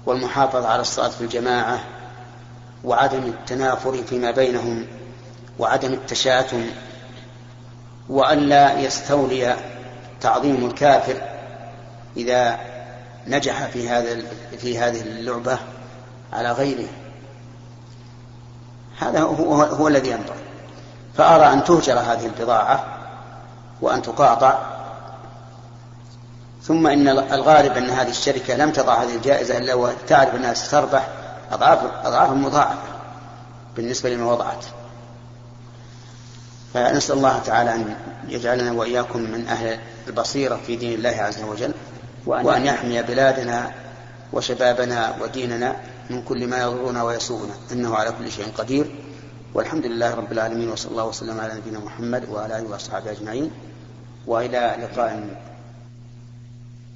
والمحافظة 0.06 0.68
على 0.68 0.82
الصلاة 0.82 1.10
في 1.10 1.22
الجماعة 1.22 1.84
وعدم 2.84 3.24
التنافر 3.24 4.04
فيما 4.04 4.32
بينهم 4.32 4.88
وعدم 5.60 5.94
التشاتم 5.94 6.70
وألا 8.10 8.80
يستولي 8.80 9.56
تعظيم 10.22 10.66
الكافر 10.66 11.22
إذا 12.18 12.60
نجح 13.28 13.66
في 13.66 13.90
هذا 13.90 14.22
في 14.58 14.80
هذه 14.80 15.02
اللعبة 15.02 15.60
على 16.34 16.52
غيره. 16.52 16.88
هذا 19.00 19.22
هو, 19.22 19.64
هو 19.64 19.88
الذي 19.88 20.12
ينبغي 20.12 20.46
فأرى 21.18 21.54
أن 21.54 21.64
تهجر 21.64 22.00
هذه 22.00 22.26
البضاعة 22.26 22.86
وأن 23.82 24.02
تقاطع. 24.02 24.60
ثم 26.64 26.88
إن 26.88 27.08
الغالب 27.08 27.78
أن 27.78 27.90
هذه 27.90 28.10
الشركة 28.10 28.56
لم 28.56 28.72
تضع 28.72 29.04
هذه 29.04 29.16
الجائزة 29.16 29.58
إلا 29.58 29.74
وتعرف 29.74 30.36
أنها 30.36 30.54
ستربح 30.54 31.08
أضعاف 31.52 31.80
أضعاف 32.04 32.30
مضاعفة 32.30 32.78
بالنسبة 33.76 34.10
لما 34.10 34.32
وضعت. 34.32 34.66
فنسأل 36.74 37.18
الله 37.18 37.40
تعالى 37.40 37.74
أن 37.74 37.96
يجعلنا 38.28 38.72
وإياكم 38.72 39.20
من 39.20 39.48
أهل 39.48 39.80
البصيرة 40.08 40.60
في 40.68 40.76
دين 40.76 40.94
الله 40.94 41.10
عز 41.22 41.44
وجل 41.44 41.72
وأن 42.26 42.66
يحمي 42.66 43.02
بلادنا 43.02 43.72
وشبابنا 44.34 45.16
وديننا. 45.22 45.76
من 46.10 46.22
كل 46.22 46.48
ما 46.48 46.62
يضرنا 46.62 47.04
ويسوءنا 47.04 47.54
إنه 47.72 47.96
على 47.96 48.12
كل 48.12 48.32
شيء 48.32 48.46
قدير. 48.58 48.96
والحمد 49.54 49.86
لله 49.86 50.16
رب 50.16 50.32
العالمين 50.32 50.70
وصلى 50.70 50.92
الله 50.92 51.06
وسلم 51.06 51.40
على 51.40 51.54
نبينا 51.54 51.80
محمد 51.80 52.30
وعلى 52.30 52.60
آله 52.60 52.70
وأصحابه 52.70 53.12
أجمعين. 53.12 53.52
وإلى 54.28 54.76
لقاء 54.82 55.28